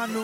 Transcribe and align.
And 0.00 0.14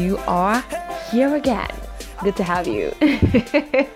you 0.00 0.18
are 0.26 0.64
here 1.12 1.36
again. 1.36 1.70
Good 2.24 2.34
to 2.34 2.42
have 2.42 2.66
you. 2.66 2.92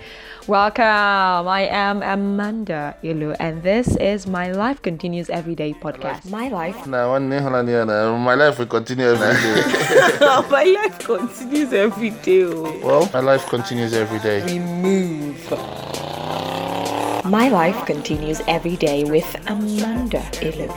Welcome. 0.49 1.49
I 1.49 1.67
am 1.73 2.05
Amanda 2.05 2.97
Ilu, 3.03 3.35
and 3.41 3.65
this 3.65 3.97
is 3.97 4.29
my 4.29 4.53
Life 4.53 4.81
Continues 4.81 5.29
Everyday 5.29 5.73
podcast. 5.73 6.31
My 6.31 6.47
life. 6.47 6.87
Now, 6.87 7.11
one 7.11 7.29
day, 7.29 7.41
my 7.41 8.35
life 8.35 8.57
will 8.61 8.67
continue 8.67 9.07
every 9.07 9.35
day. 9.43 10.19
my 10.49 10.63
life 10.63 11.01
continues 11.01 11.73
every 11.73 12.11
day. 12.11 12.45
oh. 12.45 12.81
well, 12.85 13.11
my 13.13 13.19
life 13.19 13.45
continues 13.49 13.93
every 13.93 14.21
day. 14.21 14.45
We 14.47 14.61
move. 14.61 15.51
My 17.25 17.49
life 17.49 17.85
continues 17.85 18.41
every 18.47 18.77
day 18.77 19.03
with 19.03 19.27
Amanda 19.49 20.23
Ilu. 20.43 20.73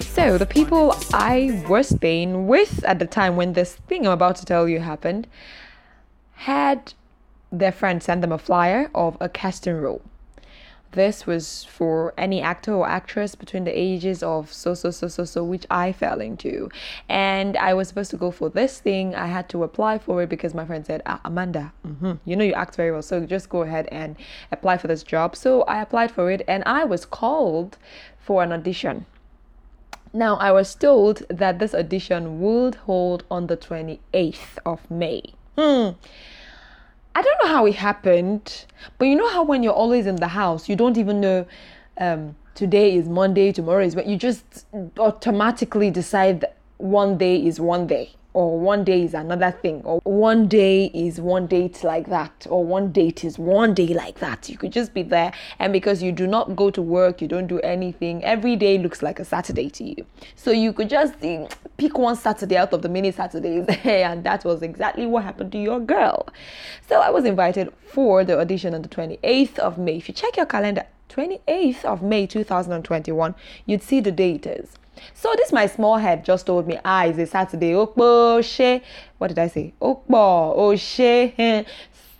So, 0.00 0.38
the 0.38 0.46
people 0.46 0.94
I 1.12 1.62
was 1.68 1.90
staying 1.90 2.46
with 2.46 2.82
at 2.84 3.00
the 3.00 3.06
time 3.06 3.36
when 3.36 3.52
this 3.52 3.74
thing 3.74 4.06
I'm 4.06 4.12
about 4.12 4.36
to 4.36 4.46
tell 4.46 4.66
you 4.66 4.80
happened 4.80 5.26
had 6.36 6.94
their 7.52 7.72
friend 7.72 8.02
sent 8.02 8.20
them 8.20 8.32
a 8.32 8.38
flyer 8.38 8.90
of 8.94 9.16
a 9.20 9.28
casting 9.28 9.74
role. 9.74 10.02
This 10.92 11.26
was 11.26 11.64
for 11.64 12.14
any 12.16 12.40
actor 12.40 12.72
or 12.72 12.88
actress 12.88 13.34
between 13.34 13.64
the 13.64 13.78
ages 13.78 14.22
of 14.22 14.50
so, 14.50 14.72
so, 14.72 14.90
so, 14.90 15.08
so, 15.08 15.24
so, 15.24 15.44
which 15.44 15.66
I 15.70 15.92
fell 15.92 16.22
into. 16.22 16.70
And 17.08 17.56
I 17.58 17.74
was 17.74 17.88
supposed 17.88 18.10
to 18.12 18.16
go 18.16 18.30
for 18.30 18.48
this 18.48 18.80
thing. 18.80 19.14
I 19.14 19.26
had 19.26 19.48
to 19.50 19.62
apply 19.62 19.98
for 19.98 20.22
it 20.22 20.30
because 20.30 20.54
my 20.54 20.64
friend 20.64 20.86
said, 20.86 21.02
ah, 21.04 21.20
Amanda, 21.24 21.72
mhm, 21.86 22.18
you 22.24 22.34
know 22.34 22.44
you 22.44 22.54
act 22.54 22.76
very 22.76 22.92
well. 22.92 23.02
So 23.02 23.26
just 23.26 23.50
go 23.50 23.62
ahead 23.62 23.88
and 23.92 24.16
apply 24.50 24.78
for 24.78 24.86
this 24.86 25.02
job. 25.02 25.36
So 25.36 25.62
I 25.62 25.82
applied 25.82 26.12
for 26.12 26.30
it 26.30 26.42
and 26.48 26.62
I 26.64 26.84
was 26.84 27.04
called 27.04 27.76
for 28.18 28.42
an 28.42 28.52
audition. 28.52 29.04
Now, 30.14 30.36
I 30.36 30.50
was 30.50 30.74
told 30.74 31.24
that 31.28 31.58
this 31.58 31.74
audition 31.74 32.40
would 32.40 32.76
hold 32.76 33.24
on 33.30 33.48
the 33.48 33.56
28th 33.56 34.56
of 34.64 34.90
May. 34.90 35.34
Hmm. 35.58 35.90
I 37.16 37.22
don't 37.22 37.42
know 37.42 37.48
how 37.48 37.64
it 37.64 37.76
happened, 37.76 38.66
but 38.98 39.06
you 39.06 39.16
know 39.16 39.30
how 39.30 39.42
when 39.42 39.62
you're 39.62 39.72
always 39.72 40.06
in 40.06 40.16
the 40.16 40.28
house, 40.28 40.68
you 40.68 40.76
don't 40.76 40.98
even 40.98 41.18
know 41.18 41.46
um, 41.96 42.36
today 42.54 42.94
is 42.94 43.08
Monday, 43.08 43.52
tomorrow 43.52 43.82
is 43.82 43.96
when 43.96 44.06
you 44.06 44.18
just 44.18 44.66
automatically 44.98 45.90
decide 45.90 46.42
that 46.42 46.58
one 46.76 47.16
day 47.16 47.42
is 47.42 47.58
one 47.58 47.86
day, 47.86 48.10
or 48.36 48.60
one 48.60 48.84
day 48.84 49.02
is 49.02 49.14
another 49.14 49.50
thing, 49.50 49.80
or 49.84 49.98
one 50.04 50.46
day 50.46 50.90
is 50.92 51.18
one 51.18 51.46
date 51.46 51.82
like 51.82 52.06
that, 52.10 52.46
or 52.50 52.62
one 52.62 52.92
date 52.92 53.24
is 53.24 53.38
one 53.38 53.72
day 53.72 53.86
like 53.94 54.18
that. 54.18 54.50
You 54.50 54.58
could 54.58 54.72
just 54.72 54.92
be 54.92 55.02
there, 55.02 55.32
and 55.58 55.72
because 55.72 56.02
you 56.02 56.12
do 56.12 56.26
not 56.26 56.54
go 56.54 56.70
to 56.70 56.82
work, 56.82 57.22
you 57.22 57.28
don't 57.28 57.46
do 57.46 57.58
anything, 57.60 58.22
every 58.24 58.54
day 58.54 58.76
looks 58.76 59.02
like 59.02 59.18
a 59.18 59.24
Saturday 59.24 59.70
to 59.70 59.84
you. 59.84 60.04
So 60.34 60.50
you 60.50 60.74
could 60.74 60.90
just 60.90 61.14
eh, 61.22 61.48
pick 61.78 61.96
one 61.96 62.14
Saturday 62.14 62.58
out 62.58 62.74
of 62.74 62.82
the 62.82 62.90
many 62.90 63.10
Saturdays, 63.10 63.64
and 63.84 64.22
that 64.24 64.44
was 64.44 64.60
exactly 64.60 65.06
what 65.06 65.24
happened 65.24 65.50
to 65.52 65.58
your 65.58 65.80
girl. 65.80 66.28
So 66.90 67.00
I 67.00 67.08
was 67.08 67.24
invited 67.24 67.72
for 67.86 68.22
the 68.22 68.38
audition 68.38 68.74
on 68.74 68.82
the 68.82 68.90
28th 68.90 69.58
of 69.58 69.78
May. 69.78 69.96
If 69.96 70.08
you 70.08 70.14
check 70.14 70.36
your 70.36 70.44
calendar, 70.44 70.84
28th 71.08 71.86
of 71.86 72.02
May 72.02 72.26
2021, 72.26 73.34
you'd 73.64 73.82
see 73.82 74.00
the 74.00 74.12
date 74.12 74.44
is. 74.44 74.76
So 75.14 75.32
this 75.36 75.52
my 75.52 75.66
small 75.66 75.96
head 75.96 76.24
just 76.24 76.46
told 76.46 76.66
me, 76.66 76.78
ah, 76.84 77.04
it's 77.04 77.18
a 77.18 77.26
Saturday. 77.26 77.72
Okpo 77.72 78.42
she. 78.44 78.82
What 79.18 79.28
did 79.28 79.38
I 79.38 79.48
say? 79.48 79.74
Okpo 79.80 80.52
oh 80.56 80.76
she. 80.76 81.64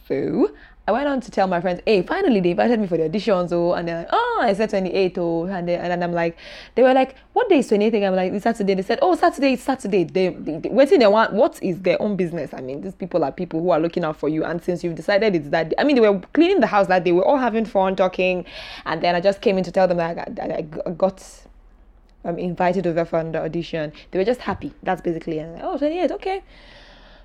So 0.08 0.50
I 0.88 0.92
went 0.92 1.08
on 1.08 1.20
to 1.20 1.32
tell 1.32 1.48
my 1.48 1.60
friends, 1.60 1.80
hey, 1.84 2.02
finally 2.02 2.38
they 2.38 2.52
invited 2.52 2.78
me 2.78 2.86
for 2.86 2.96
the 2.96 3.08
auditions, 3.08 3.50
oh, 3.52 3.72
and 3.72 3.88
they're 3.88 3.98
like, 3.98 4.08
oh, 4.12 4.38
I 4.40 4.52
said 4.52 4.70
28, 4.70 5.18
oh, 5.18 5.46
and, 5.46 5.68
they, 5.68 5.74
and 5.74 5.90
then 5.90 6.00
I'm 6.00 6.12
like, 6.12 6.38
they 6.76 6.82
were 6.84 6.94
like, 6.94 7.16
what 7.32 7.48
day 7.48 7.58
is 7.58 7.66
28? 7.66 8.04
I'm 8.04 8.14
like, 8.14 8.32
it's 8.32 8.44
Saturday. 8.44 8.74
They 8.74 8.82
said, 8.82 9.00
oh, 9.02 9.16
Saturday, 9.16 9.54
it's 9.54 9.64
Saturday. 9.64 10.04
They, 10.04 10.28
they, 10.28 10.58
they 10.58 10.68
waiting, 10.68 11.00
they 11.00 11.08
want, 11.08 11.32
what 11.32 11.60
is 11.60 11.80
their 11.80 12.00
own 12.00 12.14
business? 12.14 12.54
I 12.54 12.60
mean, 12.60 12.82
these 12.82 12.94
people 12.94 13.24
are 13.24 13.32
people 13.32 13.60
who 13.60 13.70
are 13.70 13.80
looking 13.80 14.04
out 14.04 14.16
for 14.16 14.28
you, 14.28 14.44
and 14.44 14.62
since 14.62 14.84
you've 14.84 14.94
decided 14.94 15.34
it's 15.34 15.48
that, 15.48 15.74
I 15.76 15.82
mean, 15.82 15.96
they 15.96 16.08
were 16.08 16.20
cleaning 16.32 16.60
the 16.60 16.68
house 16.68 16.86
that 16.86 17.02
day, 17.02 17.10
we 17.10 17.18
were 17.18 17.26
all 17.26 17.38
having 17.38 17.64
fun 17.64 17.96
talking, 17.96 18.44
and 18.84 19.02
then 19.02 19.16
I 19.16 19.20
just 19.20 19.40
came 19.40 19.58
in 19.58 19.64
to 19.64 19.72
tell 19.72 19.88
them 19.88 19.96
that 19.96 20.16
I 20.16 20.30
that 20.30 20.52
I 20.52 20.90
got 20.92 21.20
um, 22.26 22.38
invited 22.38 22.86
over 22.86 23.04
for 23.04 23.22
the 23.24 23.42
audition. 23.42 23.92
They 24.10 24.18
were 24.18 24.24
just 24.24 24.40
happy. 24.40 24.74
That's 24.82 25.00
basically 25.00 25.38
it. 25.38 25.60
Oh, 25.62 25.78
28, 25.78 26.10
okay. 26.12 26.42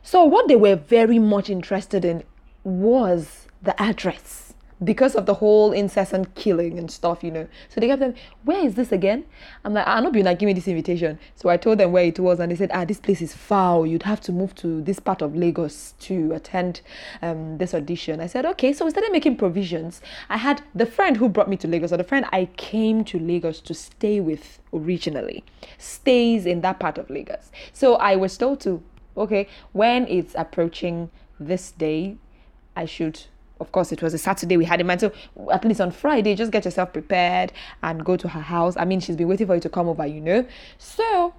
So 0.04 0.24
what 0.24 0.48
they 0.48 0.56
were 0.56 0.76
very 0.76 1.20
much 1.20 1.50
interested 1.50 2.06
in 2.06 2.24
was 2.64 3.48
the 3.62 3.80
address 3.82 4.51
because 4.84 5.16
of 5.16 5.26
the 5.26 5.36
whole 5.36 5.72
incessant 5.72 6.34
killing 6.36 6.80
and 6.80 6.90
stuff, 6.90 7.24
you 7.24 7.30
know. 7.32 7.48
So 7.70 7.80
they 7.80 7.88
kept 7.88 8.00
them, 8.00 8.16
where 8.44 8.66
is 8.66 8.76
this 8.76 8.92
again? 8.92 9.26
I'm 9.64 9.74
like, 9.74 9.88
I'm 9.88 10.04
not 10.04 10.14
being 10.14 10.26
like, 10.26 10.40
give 10.40 10.48
me 10.48 10.54
this 10.54 10.68
invitation. 10.68 11.20
So 11.36 11.50
I 11.50 11.58
told 11.58 11.78
them 11.78 11.92
where 11.92 12.04
it 12.04 12.20
was, 12.20 12.40
and 12.40 12.52
they 12.52 12.56
said, 12.56 12.72
ah, 12.74 12.86
this 12.86 13.00
place 13.00 13.22
is 13.22 13.34
foul. 13.34 13.86
You'd 13.86 14.04
have 14.04 14.22
to 14.22 14.32
move 14.32 14.56
to 14.56 14.82
this 14.82 15.00
part 15.00 15.22
of 15.22 15.36
Lagos 15.36 15.94
to 16.00 16.34
attend 16.34 16.82
um, 17.22 17.58
this 17.58 17.74
audition. 17.74 18.20
I 18.20 18.28
said, 18.28 18.46
okay. 18.46 18.74
So 18.74 18.86
we 18.86 18.92
started 18.92 19.12
making 19.12 19.38
provisions. 19.38 20.02
I 20.30 20.38
had 20.38 20.62
the 20.74 20.86
friend 20.86 21.18
who 21.18 21.30
brought 21.30 21.50
me 21.50 21.58
to 21.58 21.68
Lagos, 21.68 21.94
or 21.94 21.98
the 21.98 22.04
friend 22.04 22.26
I 22.32 22.46
came 22.58 23.04
to 23.06 23.20
Lagos 23.20 23.62
to 23.62 23.74
stay 23.74 24.20
with 24.20 24.60
originally, 24.74 25.44
stays 25.78 26.46
in 26.46 26.62
that 26.62 26.80
part 26.80 26.98
of 26.98 27.10
Lagos. 27.10 27.52
So 27.72 27.96
I 27.96 28.16
was 28.16 28.36
told 28.38 28.62
to, 28.62 28.82
okay, 29.16 29.48
when 29.74 30.08
it's 30.08 30.34
approaching 30.36 31.12
this 31.40 31.72
day, 31.72 32.18
I 32.76 32.86
should 32.86 33.26
of 33.62 33.72
course 33.72 33.92
it 33.92 34.02
was 34.02 34.14
a 34.14 34.18
saturday 34.18 34.58
we 34.58 34.66
had 34.66 34.82
a 34.82 34.84
man 34.84 35.00
so 35.00 35.12
at 35.52 35.64
least 35.64 35.80
on 35.80 35.92
friday 35.92 36.36
just 36.36 36.52
get 36.52 36.66
yourself 36.66 36.92
prepared 36.92 37.54
and 37.84 38.04
go 38.04 38.18
to 38.18 38.28
her 38.28 38.42
house 38.42 38.76
i 38.78 38.84
mean 38.84 39.00
she's 39.00 39.16
been 39.16 39.28
waiting 39.28 39.48
for 39.48 39.56
you 39.56 39.62
to 39.62 39.70
come 39.70 39.88
over 39.88 40.06
you 40.06 40.20
know 40.20 40.46
so 40.78 41.34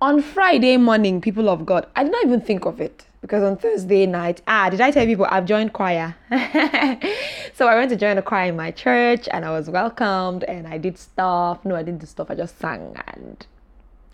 on 0.00 0.20
friday 0.20 0.76
morning 0.76 1.20
people 1.20 1.48
of 1.48 1.64
god 1.64 1.86
i 1.96 2.02
did 2.02 2.12
not 2.12 2.24
even 2.24 2.40
think 2.40 2.64
of 2.66 2.80
it 2.80 3.06
because 3.20 3.42
on 3.44 3.56
thursday 3.56 4.04
night 4.04 4.42
ah 4.48 4.68
did 4.68 4.80
i 4.80 4.90
tell 4.90 5.06
people 5.06 5.26
i've 5.30 5.46
joined 5.46 5.72
choir 5.72 6.16
so 7.54 7.68
i 7.68 7.76
went 7.76 7.88
to 7.88 7.96
join 7.96 8.18
a 8.18 8.22
choir 8.22 8.48
in 8.48 8.56
my 8.56 8.72
church 8.72 9.28
and 9.30 9.44
i 9.44 9.50
was 9.50 9.70
welcomed 9.70 10.42
and 10.44 10.66
i 10.66 10.76
did 10.76 10.98
stuff 10.98 11.64
no 11.64 11.76
i 11.76 11.82
didn't 11.82 12.00
do 12.00 12.06
stuff 12.06 12.28
i 12.28 12.34
just 12.34 12.58
sang 12.58 12.94
and 13.06 13.46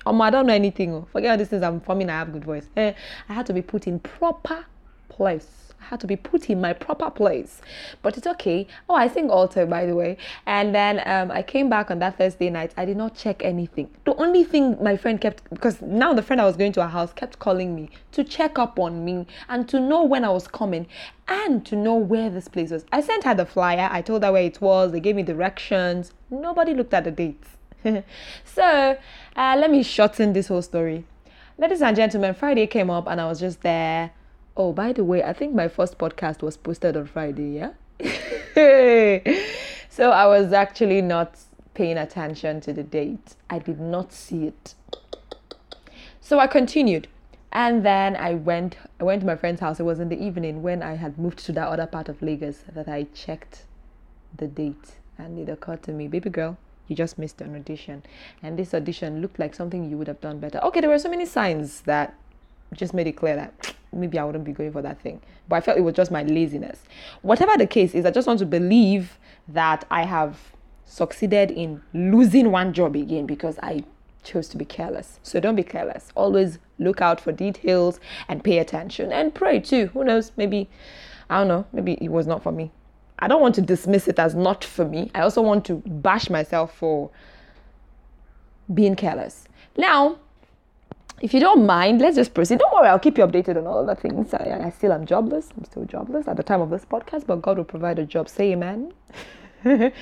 um, 0.09 0.23
I 0.23 0.31
don't 0.31 0.47
know 0.47 0.55
anything. 0.55 0.95
oh. 0.95 1.07
Forget 1.13 1.33
all 1.33 1.37
these 1.37 1.49
things. 1.49 1.63
I'm 1.63 1.81
forming. 1.81 2.09
I 2.09 2.19
have 2.19 2.33
good 2.33 2.45
voice. 2.45 2.67
Eh, 2.77 2.93
I 3.29 3.33
had 3.33 3.47
to 3.47 3.53
be 3.53 3.63
put 3.63 3.87
in 3.87 4.01
proper 4.01 4.65
place. 5.09 5.68
Had 5.79 6.01
to 6.01 6.07
be 6.07 6.17
put 6.17 6.51
in 6.51 6.61
my 6.61 6.73
proper 6.73 7.11
place. 7.11 7.61
But 8.03 8.17
it's 8.19 8.27
okay. 8.27 8.67
Oh, 8.89 8.95
I 8.95 9.09
sing 9.09 9.31
altar, 9.31 9.65
by 9.65 9.87
the 9.87 9.95
way. 9.95 10.17
And 10.47 10.75
then 10.75 11.03
um, 11.07 11.31
I 11.31 11.43
came 11.43 11.69
back 11.69 11.91
on 11.91 11.99
that 12.01 12.19
Thursday 12.19 12.51
night. 12.51 12.73
I 12.77 12.85
did 12.85 12.97
not 12.97 13.15
check 13.15 13.45
anything. 13.45 13.89
The 14.05 14.15
only 14.17 14.45
thing 14.45 14.77
my 14.83 14.97
friend 14.97 15.21
kept, 15.21 15.49
because 15.51 15.81
now 15.81 16.13
the 16.13 16.23
friend 16.23 16.41
I 16.41 16.45
was 16.45 16.57
going 16.57 16.73
to 16.73 16.83
her 16.83 16.89
house 16.89 17.13
kept 17.13 17.39
calling 17.39 17.75
me 17.75 17.91
to 18.13 18.25
check 18.25 18.59
up 18.59 18.79
on 18.79 19.05
me 19.05 19.27
and 19.49 19.69
to 19.69 19.81
know 19.81 20.05
when 20.05 20.25
I 20.25 20.31
was 20.31 20.47
coming 20.49 20.87
and 21.27 21.65
to 21.67 21.77
know 21.77 21.95
where 21.95 22.31
this 22.31 22.49
place 22.49 22.71
was. 22.71 22.85
I 22.93 23.01
sent 23.01 23.25
her 23.25 23.35
the 23.35 23.47
flyer. 23.47 23.89
I 23.91 24.03
told 24.03 24.25
her 24.25 24.33
where 24.33 24.43
it 24.43 24.61
was. 24.61 24.93
They 24.93 25.01
gave 25.01 25.17
me 25.17 25.23
directions. 25.23 26.13
Nobody 26.31 26.75
looked 26.75 26.95
at 26.95 27.05
the 27.05 27.11
dates. 27.11 27.49
so 28.45 28.99
uh, 29.37 29.57
let 29.59 29.71
me 29.71 29.83
shorten 29.83 30.33
this 30.33 30.49
whole 30.49 30.63
story. 30.63 31.05
Ladies 31.57 31.83
and 31.83 31.97
gentlemen, 31.97 32.35
Friday 32.35 32.67
came 32.67 32.91
up 32.91 33.07
and 33.09 33.21
I 33.21 33.27
was 33.27 33.41
just 33.41 33.63
there. 33.63 34.13
Oh, 34.61 34.73
by 34.73 34.93
the 34.93 35.05
way, 35.05 35.23
I 35.23 35.33
think 35.33 35.55
my 35.55 35.69
first 35.69 35.99
podcast 35.99 36.43
was 36.43 36.57
posted 36.57 36.97
on 36.97 37.07
Friday, 37.07 37.61
yeah? 37.61 37.75
so 39.89 40.11
I 40.11 40.27
was 40.27 40.53
actually 40.53 41.01
not 41.01 41.39
paying 41.75 41.97
attention 41.97 42.61
to 42.63 42.73
the 42.73 42.83
date. 42.83 43.37
I 43.49 43.61
did 43.61 43.79
not 43.79 44.13
see 44.13 44.49
it. 44.49 44.75
So 46.21 46.41
I 46.41 46.49
continued. 46.49 47.07
And 47.53 47.87
then 47.87 48.17
I 48.17 48.35
went 48.35 48.77
I 48.99 49.05
went 49.05 49.21
to 49.21 49.27
my 49.27 49.37
friend's 49.37 49.61
house. 49.61 49.79
It 49.79 49.85
was 49.85 50.01
in 50.01 50.09
the 50.09 50.21
evening 50.21 50.61
when 50.61 50.83
I 50.83 50.97
had 50.97 51.19
moved 51.19 51.39
to 51.47 51.53
that 51.53 51.69
other 51.69 51.87
part 51.87 52.09
of 52.09 52.21
Lagos 52.21 52.65
that 52.75 52.89
I 52.89 53.05
checked 53.15 53.63
the 54.37 54.49
date 54.49 54.97
and 55.17 55.39
it 55.39 55.49
occurred 55.49 55.85
to 55.85 55.93
me, 55.93 56.09
baby 56.09 56.31
girl, 56.31 56.59
you 56.89 56.97
just 56.97 57.17
missed 57.17 57.41
an 57.41 57.55
audition. 57.55 58.03
And 58.43 58.59
this 58.59 58.75
audition 58.75 59.23
looked 59.23 59.39
like 59.39 59.55
something 59.55 59.89
you 59.89 59.97
would 59.99 60.09
have 60.09 60.21
done 60.21 60.41
better. 60.41 60.59
Okay, 60.65 60.81
there 60.81 60.91
were 60.91 60.99
so 60.99 61.09
many 61.09 61.27
signs 61.27 61.83
that 61.83 62.15
just 62.75 62.93
made 62.93 63.07
it 63.07 63.13
clear 63.13 63.37
that 63.37 63.75
maybe 63.93 64.19
I 64.19 64.25
wouldn't 64.25 64.45
be 64.45 64.53
going 64.53 64.73
for 64.73 64.83
that 64.83 65.01
thing. 65.01 65.21
But 65.49 65.57
I 65.57 65.61
felt 65.61 65.79
it 65.79 65.83
was 65.83 65.95
just 65.95 66.11
my 66.11 66.23
laziness. 66.23 66.83
Whatever 67.23 67.57
the 67.57 67.67
case 67.67 67.95
is, 67.95 68.05
I 68.05 68.11
just 68.11 68.27
want 68.27 68.39
to 68.41 68.47
believe 68.47 69.19
that 69.49 69.85
I 69.91 70.05
have 70.05 70.39
succeeded 70.85 71.51
in 71.51 71.83
losing 71.93 72.51
one 72.51 72.73
job 72.73 72.97
again 72.97 73.27
because 73.27 73.59
I 73.63 73.85
chose 74.25 74.49
to 74.49 74.57
be 74.57 74.65
careless. 74.65 75.21
So 75.23 75.41
don't 75.41 75.57
be 75.57 75.63
careless. 75.63 76.11
Always 76.15 76.59
look 76.79 77.01
out 77.01 77.21
for 77.21 77.33
details 77.33 78.01
and 78.29 78.43
pay 78.45 78.59
attention 78.59 79.13
and 79.13 79.35
pray 79.35 79.61
too. 79.61 79.87
Who 79.89 80.05
knows? 80.05 80.33
Maybe, 80.37 80.69
I 81.31 81.39
don't 81.39 81.49
know, 81.49 81.67
maybe 81.73 81.95
it 82.01 82.09
was 82.11 82.27
not 82.27 82.43
for 82.43 82.53
me. 82.53 82.71
I 83.19 83.27
don't 83.27 83.41
want 83.41 83.55
to 83.57 83.63
dismiss 83.63 84.07
it 84.07 84.19
as 84.19 84.35
not 84.35 84.65
for 84.65 84.85
me. 84.85 85.11
I 85.15 85.21
also 85.21 85.43
want 85.43 85.65
to 85.67 85.83
bash 85.87 86.31
myself 86.31 86.75
for 86.77 87.11
being 88.73 88.95
careless. 88.95 89.49
Now, 89.77 90.19
if 91.21 91.35
you 91.35 91.41
don't 91.41 91.67
mind, 91.67 92.01
let's 92.01 92.17
just 92.17 92.35
proceed. 92.35 92.59
Don't 92.59 92.73
worry, 92.73 92.89
I'll 92.89 92.99
keep 92.99 93.19
you 93.19 93.27
updated 93.27 93.57
on 93.57 93.67
all 93.67 93.85
the 93.85 93.95
things. 93.95 94.33
I, 94.35 94.61
I 94.67 94.71
still 94.71 94.93
am 94.93 95.07
jobless. 95.07 95.49
I'm 95.57 95.65
still 95.65 95.85
jobless 95.85 96.29
at 96.29 96.37
the 96.37 96.43
time 96.43 96.61
of 96.61 96.71
this 96.71 96.85
podcast, 96.85 97.27
but 97.27 97.43
God 97.43 97.57
will 97.57 97.65
provide 97.65 97.99
a 97.99 98.05
job. 98.05 98.29
Say 98.29 98.53
amen. 98.53 98.93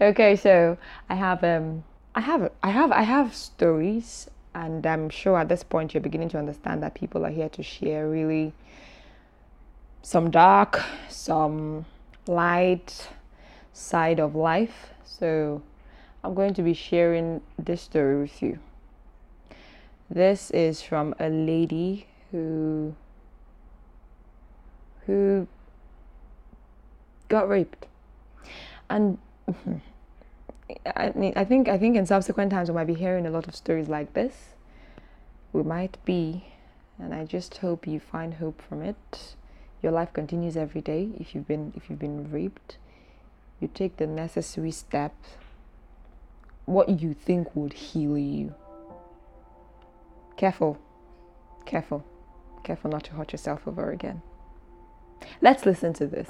okay, 0.00 0.36
so 0.36 0.76
I 1.08 1.14
have 1.14 1.44
um 1.44 1.84
I 2.14 2.20
have 2.20 2.50
I 2.62 2.70
have 2.70 2.92
I 2.92 3.02
have 3.02 3.34
stories 3.34 4.28
and 4.54 4.86
I'm 4.86 5.10
sure 5.10 5.38
at 5.38 5.48
this 5.48 5.62
point 5.62 5.94
you're 5.94 6.00
beginning 6.00 6.30
to 6.30 6.38
understand 6.38 6.82
that 6.82 6.94
people 6.94 7.24
are 7.26 7.30
here 7.30 7.50
to 7.50 7.62
share 7.62 8.08
really 8.08 8.52
some 10.02 10.30
dark, 10.30 10.82
some 11.08 11.84
light 12.26 13.08
side 13.72 14.18
of 14.18 14.34
life. 14.34 14.90
So 15.04 15.62
I'm 16.24 16.34
going 16.34 16.54
to 16.54 16.62
be 16.62 16.74
sharing 16.74 17.42
this 17.58 17.82
story 17.82 18.20
with 18.22 18.42
you. 18.42 18.58
This 20.08 20.50
is 20.52 20.82
from 20.82 21.14
a 21.18 21.28
lady 21.28 22.06
who 22.30 22.94
who 25.06 25.46
got 27.28 27.48
raped. 27.48 27.86
And 28.88 29.18
I 30.86 31.12
mean 31.14 31.32
I 31.36 31.44
think 31.44 31.68
I 31.68 31.78
think 31.78 31.96
in 31.96 32.06
subsequent 32.06 32.52
times 32.52 32.68
we 32.68 32.74
might 32.74 32.86
be 32.86 32.94
hearing 32.94 33.26
a 33.26 33.30
lot 33.30 33.48
of 33.48 33.56
stories 33.56 33.88
like 33.88 34.14
this. 34.14 34.54
We 35.52 35.62
might 35.62 35.98
be 36.04 36.44
and 36.98 37.12
I 37.12 37.24
just 37.24 37.58
hope 37.58 37.86
you 37.86 38.00
find 38.00 38.34
hope 38.34 38.62
from 38.62 38.82
it. 38.82 39.34
Your 39.82 39.92
life 39.92 40.12
continues 40.12 40.56
every 40.56 40.80
day 40.80 41.10
if 41.18 41.34
you've 41.34 41.48
been 41.48 41.72
if 41.76 41.90
you've 41.90 41.98
been 41.98 42.30
raped. 42.30 42.78
You 43.60 43.68
take 43.72 43.96
the 43.96 44.06
necessary 44.06 44.70
steps 44.70 45.36
what 46.66 46.88
you 47.00 47.14
think 47.14 47.54
would 47.54 47.72
heal 47.72 48.18
you. 48.18 48.54
Careful, 50.36 50.76
careful, 51.64 52.04
careful 52.62 52.90
not 52.90 53.04
to 53.04 53.12
hurt 53.12 53.32
yourself 53.32 53.66
over 53.66 53.90
again. 53.90 54.20
Let's 55.40 55.64
listen 55.64 55.94
to 55.94 56.06
this. 56.06 56.28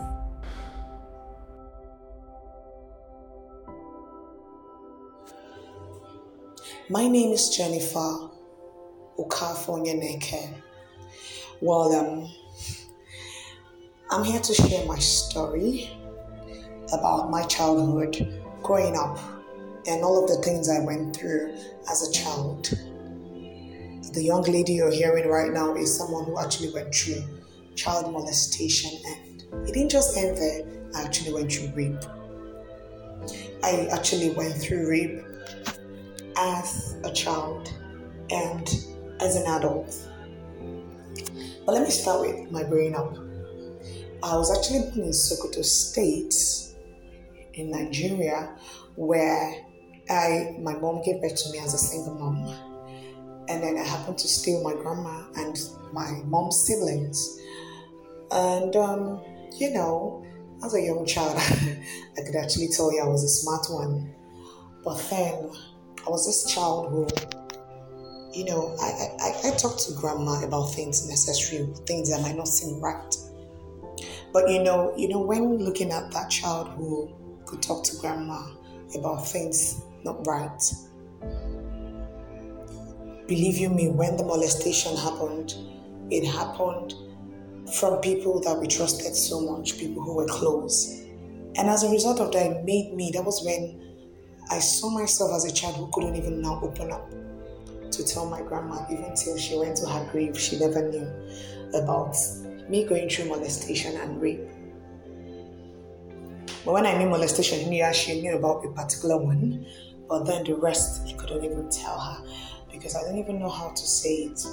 My 6.88 7.08
name 7.08 7.32
is 7.32 7.50
Jennifer 7.50 8.30
Okafonyaneke. 9.18 10.54
Well, 11.60 11.92
um, 11.92 12.32
I'm 14.12 14.22
here 14.22 14.40
to 14.40 14.54
share 14.54 14.86
my 14.86 15.00
story 15.00 15.90
about 16.92 17.28
my 17.28 17.42
childhood 17.46 18.40
growing 18.62 18.96
up 18.96 19.18
and 19.88 20.04
all 20.04 20.22
of 20.22 20.30
the 20.30 20.40
things 20.44 20.68
I 20.68 20.78
went 20.78 21.16
through 21.16 21.56
as 21.90 22.08
a 22.08 22.12
child. 22.12 22.72
The 24.16 24.24
young 24.24 24.44
lady 24.44 24.72
you're 24.72 24.90
hearing 24.90 25.28
right 25.28 25.52
now 25.52 25.74
is 25.74 25.94
someone 25.94 26.24
who 26.24 26.38
actually 26.38 26.72
went 26.72 26.94
through 26.94 27.22
child 27.74 28.10
molestation, 28.10 28.90
and 29.04 29.68
it 29.68 29.74
didn't 29.74 29.90
just 29.90 30.16
end 30.16 30.38
there, 30.38 30.62
I 30.94 31.02
actually 31.02 31.34
went 31.34 31.52
through 31.52 31.74
rape. 31.74 32.02
I 33.62 33.88
actually 33.92 34.30
went 34.30 34.54
through 34.54 34.88
rape 34.88 35.22
as 36.38 36.96
a 37.04 37.12
child 37.12 37.70
and 38.30 38.66
as 39.20 39.36
an 39.36 39.46
adult. 39.48 39.94
But 41.66 41.74
let 41.74 41.82
me 41.82 41.90
start 41.90 42.22
with 42.22 42.50
my 42.50 42.62
growing 42.62 42.94
up. 42.94 43.18
I 44.22 44.34
was 44.34 44.50
actually 44.56 44.92
born 44.92 45.08
in 45.08 45.12
Sokoto 45.12 45.62
State 45.62 46.34
in 47.52 47.70
Nigeria, 47.70 48.56
where 48.94 49.62
I 50.08 50.56
my 50.58 50.74
mom 50.76 51.02
gave 51.02 51.20
birth 51.20 51.36
to 51.36 51.50
me 51.52 51.58
as 51.58 51.74
a 51.74 51.78
single 51.78 52.14
mom, 52.14 52.65
and 53.48 53.62
then 53.62 53.76
I 53.78 53.84
happened 53.84 54.18
to 54.18 54.52
with 54.52 54.62
my 54.62 54.74
grandma 54.74 55.24
and 55.36 55.58
my 55.92 56.22
mom's 56.26 56.66
siblings, 56.66 57.38
and 58.30 58.74
um, 58.76 59.20
you 59.58 59.70
know, 59.70 60.24
as 60.64 60.74
a 60.74 60.80
young 60.80 61.06
child, 61.06 61.36
I 61.38 62.22
could 62.24 62.36
actually 62.36 62.68
tell 62.68 62.92
you 62.92 63.02
I 63.02 63.08
was 63.08 63.24
a 63.24 63.28
smart 63.28 63.66
one, 63.70 64.14
but 64.84 64.98
then 65.10 65.50
I 66.06 66.10
was 66.10 66.26
this 66.26 66.52
child 66.52 66.90
who. 66.90 67.06
You 68.32 68.44
know, 68.44 68.76
I, 68.82 69.16
I, 69.18 69.48
I 69.48 69.56
talked 69.56 69.78
to 69.86 69.94
grandma 69.94 70.44
about 70.44 70.66
things 70.66 71.08
necessary, 71.08 71.72
things 71.86 72.10
that 72.10 72.20
might 72.20 72.36
not 72.36 72.48
seem 72.48 72.78
right. 72.82 73.14
But 74.30 74.50
you 74.50 74.62
know, 74.62 74.92
you 74.94 75.08
know, 75.08 75.22
when 75.22 75.56
looking 75.56 75.90
at 75.90 76.10
that 76.10 76.28
child 76.28 76.68
who 76.76 77.10
could 77.46 77.62
talk 77.62 77.82
to 77.84 77.96
grandma 77.96 78.42
about 78.94 79.26
things 79.26 79.80
not 80.04 80.26
right. 80.26 80.62
Believe 83.26 83.58
you 83.58 83.70
me, 83.70 83.88
when 83.88 84.16
the 84.16 84.24
molestation 84.24 84.96
happened, 84.96 85.54
it 86.10 86.24
happened 86.24 86.94
from 87.74 88.00
people 88.00 88.40
that 88.42 88.58
we 88.60 88.68
trusted 88.68 89.16
so 89.16 89.40
much, 89.40 89.78
people 89.78 90.00
who 90.00 90.14
were 90.14 90.26
close. 90.26 91.02
And 91.56 91.68
as 91.68 91.82
a 91.82 91.90
result 91.90 92.20
of 92.20 92.30
that, 92.32 92.46
it 92.46 92.64
made 92.64 92.94
me, 92.94 93.10
that 93.14 93.24
was 93.24 93.44
when 93.44 93.82
I 94.48 94.60
saw 94.60 94.90
myself 94.90 95.32
as 95.34 95.44
a 95.44 95.52
child 95.52 95.74
who 95.74 95.90
couldn't 95.92 96.14
even 96.14 96.40
now 96.40 96.60
open 96.62 96.92
up 96.92 97.10
to 97.90 98.04
tell 98.04 98.30
my 98.30 98.42
grandma, 98.42 98.86
even 98.92 99.14
till 99.16 99.36
she 99.36 99.58
went 99.58 99.76
to 99.78 99.86
her 99.86 100.08
grave, 100.12 100.38
she 100.38 100.60
never 100.60 100.88
knew 100.88 101.10
about 101.74 102.16
me 102.68 102.84
going 102.84 103.08
through 103.08 103.24
molestation 103.24 103.96
and 103.96 104.20
rape. 104.20 104.48
But 106.64 106.74
when 106.74 106.86
I 106.86 106.96
knew 106.96 107.08
molestation, 107.08 107.72
yeah, 107.72 107.90
she 107.90 108.20
knew 108.20 108.36
about 108.36 108.64
a 108.64 108.68
particular 108.68 109.16
one. 109.16 109.66
But 110.08 110.24
then 110.24 110.44
the 110.44 110.54
rest, 110.54 111.08
I 111.08 111.12
couldn't 111.14 111.44
even 111.44 111.68
tell 111.70 111.98
her 111.98 112.24
because 112.76 112.96
I 112.96 113.02
don't 113.02 113.18
even 113.18 113.38
know 113.38 113.48
how 113.48 113.70
to 113.70 113.86
say 113.86 114.30
it. 114.30 114.44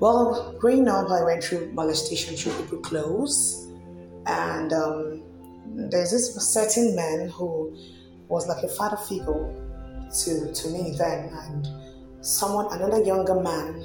Well, 0.00 0.54
growing 0.58 0.88
up, 0.88 1.10
I 1.10 1.22
went 1.22 1.44
through 1.44 1.72
molestation 1.72 2.36
through 2.36 2.60
people 2.62 2.78
close, 2.78 3.68
and 4.26 4.72
um, 4.72 5.22
there's 5.90 6.10
this 6.10 6.34
certain 6.52 6.96
man 6.96 7.28
who 7.28 7.76
was 8.28 8.48
like 8.48 8.62
a 8.64 8.68
father 8.68 8.96
figure 8.96 9.54
to 10.24 10.52
to 10.52 10.68
me 10.70 10.94
then, 10.98 11.28
and 11.44 11.68
someone, 12.20 12.66
another 12.72 13.02
younger 13.02 13.40
man, 13.40 13.84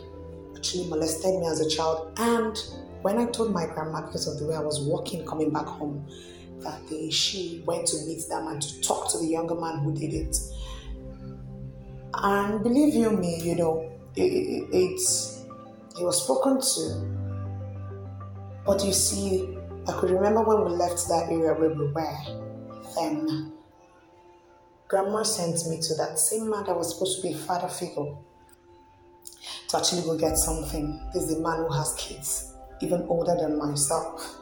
actually 0.56 0.88
molested 0.88 1.40
me 1.40 1.48
as 1.48 1.62
a 1.62 1.70
child. 1.70 2.12
And 2.18 2.58
when 3.04 3.20
I 3.20 3.26
told 3.26 3.54
my 3.54 3.66
grandma 3.68 4.02
because 4.02 4.28
of 4.28 4.40
the 4.40 4.48
way 4.48 4.56
I 4.56 4.62
was 4.62 4.82
walking 4.82 5.26
coming 5.26 5.52
back 5.52 5.66
home, 5.66 6.06
that 6.60 6.88
day 6.90 7.10
she 7.10 7.64
went 7.66 7.88
to 7.88 7.98
meet 8.06 8.28
them 8.28 8.48
and 8.48 8.62
to 8.62 8.82
talk 8.82 9.12
to 9.12 9.20
the 9.20 9.28
younger 9.28 9.56
man 9.56 9.80
who 9.80 9.94
did 9.94 10.14
it. 10.14 10.36
And 12.14 12.64
believe 12.64 12.94
you 12.96 13.12
me, 13.12 13.42
you 13.42 13.56
know, 13.56 13.92
it, 14.16 14.22
it, 14.22 14.70
it's 14.72 15.46
he 15.98 16.04
was 16.04 16.24
spoken 16.24 16.62
to. 16.62 17.18
But 18.66 18.84
you 18.84 18.94
see, 18.94 19.58
I 19.88 19.94
could 19.94 20.12
remember 20.12 20.42
when 20.44 20.66
we 20.66 20.72
left 20.72 21.08
that 21.08 21.28
area 21.30 21.54
where 21.54 21.70
we 21.70 21.88
were, 21.88 22.18
then 22.96 23.54
grandma 24.88 25.24
sent 25.24 25.68
me 25.70 25.82
to 25.82 25.96
that 25.96 26.20
same 26.20 26.50
man 26.50 26.66
that 26.66 26.76
was 26.76 26.94
supposed 26.94 27.22
to 27.22 27.28
be 27.28 27.34
father 27.34 27.68
figure 27.68 28.14
to 29.70 29.78
actually 29.78 30.02
go 30.04 30.18
get 30.18 30.38
something. 30.38 31.00
This 31.14 31.24
is 31.24 31.38
a 31.38 31.42
man 31.42 31.60
who 31.60 31.74
has 31.74 31.94
kids, 31.98 32.54
even 32.82 33.04
older 33.04 33.36
than 33.36 33.58
myself. 33.58 34.40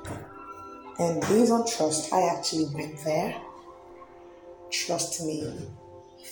And 0.99 1.21
based 1.21 1.51
on 1.51 1.67
trust, 1.67 2.13
I 2.13 2.21
actually 2.35 2.65
went 2.73 3.03
there. 3.03 3.35
Trust 4.71 5.23
me, 5.25 5.67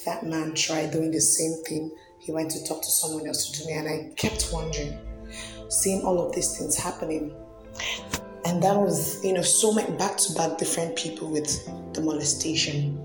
that 0.05 0.25
man 0.25 0.53
tried 0.53 0.91
doing 0.91 1.11
the 1.11 1.21
same 1.21 1.63
thing, 1.63 1.91
he 2.19 2.31
went 2.31 2.51
to 2.51 2.63
talk 2.65 2.81
to 2.81 2.89
someone 2.89 3.27
else 3.27 3.49
to 3.51 3.59
do 3.59 3.67
me. 3.67 3.73
And 3.73 3.87
I 3.87 4.13
kept 4.15 4.49
wondering, 4.51 4.97
seeing 5.69 6.01
all 6.03 6.25
of 6.25 6.33
these 6.33 6.57
things 6.57 6.77
happening. 6.77 7.35
And 8.45 8.61
that 8.61 8.75
was, 8.75 9.23
you 9.23 9.33
know, 9.33 9.41
so 9.41 9.73
many 9.73 9.95
back 9.97 10.17
to 10.17 10.33
back 10.33 10.57
different 10.57 10.95
people 10.95 11.29
with 11.29 11.65
the 11.93 12.01
molestation. 12.01 12.99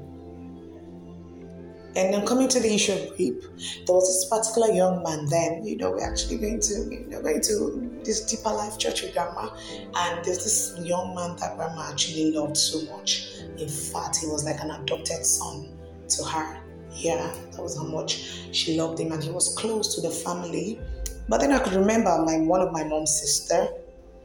And 1.97 2.15
then 2.15 2.25
coming 2.27 2.47
to 2.49 2.61
the 2.61 2.73
issue 2.73 2.93
of 2.93 3.19
rape, 3.19 3.43
there 3.43 3.95
was 3.95 4.07
this 4.07 4.29
particular 4.31 4.73
young 4.73 5.03
man 5.03 5.27
then, 5.27 5.65
you 5.65 5.77
know, 5.77 5.91
we're 5.91 6.09
actually 6.09 6.39
going 6.39 6.61
to, 6.61 6.75
you 6.91 7.07
know, 7.09 7.23
going 7.23 7.41
to 7.41 8.01
this 8.05 8.21
deeper 8.21 8.51
life 8.51 8.79
church 8.79 9.03
with 9.03 9.15
grandma. 9.15 9.51
And 9.97 10.25
there's 10.25 10.45
this 10.45 10.79
young 10.79 11.15
man 11.15 11.37
that 11.37 11.57
grandma 11.57 11.91
actually 11.91 12.31
loved 12.33 12.57
so 12.57 12.83
much. 12.97 13.31
In 13.57 13.69
fact, 13.69 14.19
he 14.19 14.27
was 14.27 14.45
like 14.45 14.61
an 14.61 14.71
adopted 14.71 15.25
son 15.27 15.77
to 16.09 16.25
her. 16.25 16.63
Yeah, 16.99 17.35
that 17.53 17.63
was 17.63 17.77
how 17.77 17.85
much 17.85 18.41
she 18.53 18.77
loved 18.77 19.01
him. 19.01 19.13
And 19.13 19.23
he 19.23 19.31
was 19.31 19.55
close 19.57 19.95
to 19.95 20.01
the 20.01 20.11
family. 20.11 20.81
But 21.29 21.41
then 21.41 21.53
I 21.53 21.59
could 21.59 21.75
remember 21.75 22.23
my 22.25 22.39
one 22.39 22.61
of 22.61 22.73
my 22.73 22.85
mom's 22.85 23.21
sister 23.21 23.69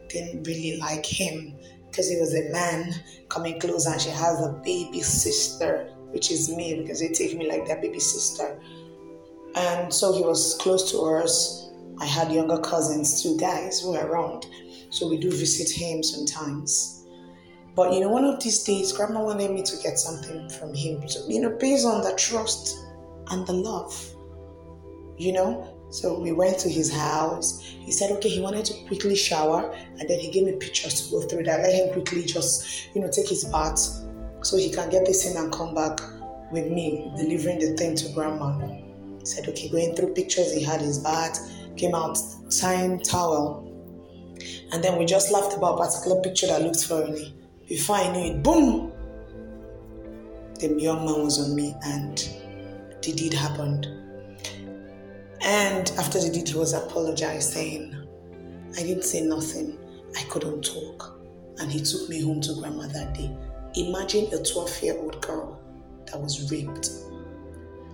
didn't 0.10 0.44
really 0.48 0.78
like 0.78 1.06
him 1.06 1.56
because 1.88 2.10
he 2.10 2.20
was 2.20 2.34
a 2.34 2.50
man 2.52 2.94
coming 3.30 3.60
close 3.60 3.86
and 3.86 4.00
she 4.00 4.10
has 4.10 4.40
a 4.42 4.62
baby 4.64 5.02
sister 5.02 5.94
which 6.14 6.30
is 6.30 6.56
me 6.56 6.80
because 6.80 7.00
they 7.00 7.10
take 7.10 7.36
me 7.36 7.50
like 7.50 7.66
their 7.66 7.82
baby 7.82 8.00
sister. 8.00 8.62
And 9.56 9.92
so 9.92 10.14
he 10.14 10.22
was 10.22 10.56
close 10.60 10.92
to 10.92 11.00
us. 11.00 11.70
I 12.00 12.06
had 12.06 12.32
younger 12.32 12.60
cousins, 12.60 13.22
two 13.22 13.38
guys 13.38 13.82
who 13.82 13.92
were 13.92 14.06
around. 14.06 14.46
So 14.92 15.10
we 15.10 15.18
do 15.18 15.32
visit 15.32 15.70
him 15.70 16.04
sometimes. 16.04 17.03
But 17.76 17.94
you 17.94 18.02
know, 18.02 18.10
one 18.10 18.26
of 18.26 18.42
these 18.44 18.64
days, 18.64 18.92
grandma 18.92 19.24
wanted 19.24 19.52
me 19.52 19.64
to 19.64 19.78
get 19.82 19.98
something 19.98 20.50
from 20.50 20.74
him. 20.74 21.08
So, 21.08 21.28
you 21.28 21.42
know, 21.42 21.58
based 21.60 21.86
on 21.86 22.02
the 22.02 22.14
trust 22.16 22.78
and 23.32 23.46
the 23.48 23.54
love. 23.54 23.94
You 25.18 25.34
know? 25.34 25.70
So 25.90 26.20
we 26.20 26.32
went 26.32 26.58
to 26.60 26.70
his 26.70 26.92
house. 26.92 27.62
He 27.62 27.92
said, 27.92 28.12
okay, 28.14 28.30
he 28.30 28.42
wanted 28.42 28.66
to 28.66 28.74
quickly 28.88 29.16
shower, 29.16 29.72
and 30.00 30.10
then 30.10 30.20
he 30.20 30.32
gave 30.32 30.44
me 30.44 30.54
pictures 30.54 31.06
to 31.06 31.12
go 31.12 31.22
through 31.22 31.44
that. 31.44 31.62
Let 31.62 31.74
him 31.74 31.94
quickly 31.94 32.24
just, 32.24 32.90
you 32.96 33.02
know, 33.02 33.12
take 33.12 33.30
his 33.30 33.46
bath 33.46 33.80
so 34.42 34.58
he 34.58 34.72
can 34.72 34.90
get 34.90 35.06
this 35.06 35.30
in 35.30 35.38
and 35.38 35.54
come 35.54 35.76
back 35.76 36.00
with 36.52 36.72
me, 36.72 37.12
delivering 37.16 37.60
the 37.60 37.78
thing 37.78 37.96
to 37.96 38.10
grandma. 38.10 38.58
He 39.20 39.26
said, 39.26 39.48
okay, 39.50 39.70
going 39.70 39.96
through 39.96 40.16
pictures, 40.16 40.52
he 40.52 40.64
had 40.64 40.82
his 40.82 40.98
bath, 40.98 41.40
came 41.78 41.94
out, 41.94 42.18
tying 42.50 43.00
towel. 43.02 43.70
And 44.72 44.84
then 44.84 44.98
we 44.98 45.06
just 45.06 45.32
laughed 45.32 45.56
about 45.56 45.80
a 45.80 45.86
particular 45.86 46.22
picture 46.22 46.48
that 46.48 46.64
looked 46.64 46.84
funny. 46.86 47.36
Before 47.68 47.96
I 47.96 48.12
knew 48.12 48.34
it, 48.34 48.44
boom! 48.44 48.92
The 50.60 50.68
young 50.80 51.06
man 51.06 51.24
was 51.24 51.40
on 51.40 51.56
me 51.56 51.76
and 51.84 52.18
the 53.02 53.14
deed 53.14 53.34
happened. 53.34 53.88
And 55.42 55.92
after 55.98 56.20
the 56.20 56.30
deed, 56.30 56.50
he 56.50 56.58
was 56.58 56.74
apologized, 56.74 57.54
saying, 57.54 57.96
I 58.78 58.84
didn't 58.84 59.04
say 59.04 59.22
nothing. 59.22 59.78
I 60.18 60.24
couldn't 60.24 60.64
talk. 60.64 61.20
And 61.60 61.72
he 61.72 61.82
took 61.82 62.10
me 62.10 62.22
home 62.22 62.42
to 62.42 62.54
grandma 62.56 62.88
that 62.88 63.14
day. 63.14 63.32
Imagine 63.76 64.26
a 64.34 64.44
12 64.44 64.84
year 64.84 64.98
old 64.98 65.22
girl 65.22 65.60
that 66.08 66.20
was 66.20 66.52
raped, 66.52 66.90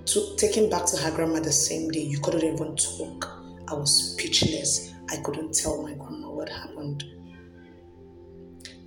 took, 0.05 0.37
taken 0.37 0.69
back 0.69 0.85
to 0.87 0.97
her 0.97 1.11
grandma 1.15 1.39
the 1.39 1.51
same 1.51 1.89
day. 1.89 2.01
You 2.01 2.19
couldn't 2.19 2.43
even 2.43 2.75
talk. 2.75 3.29
I 3.67 3.73
was 3.75 4.13
speechless. 4.13 4.93
I 5.09 5.17
couldn't 5.17 5.53
tell 5.53 5.81
my 5.83 5.93
grandma 5.93 6.29
what 6.31 6.49
happened. 6.49 7.03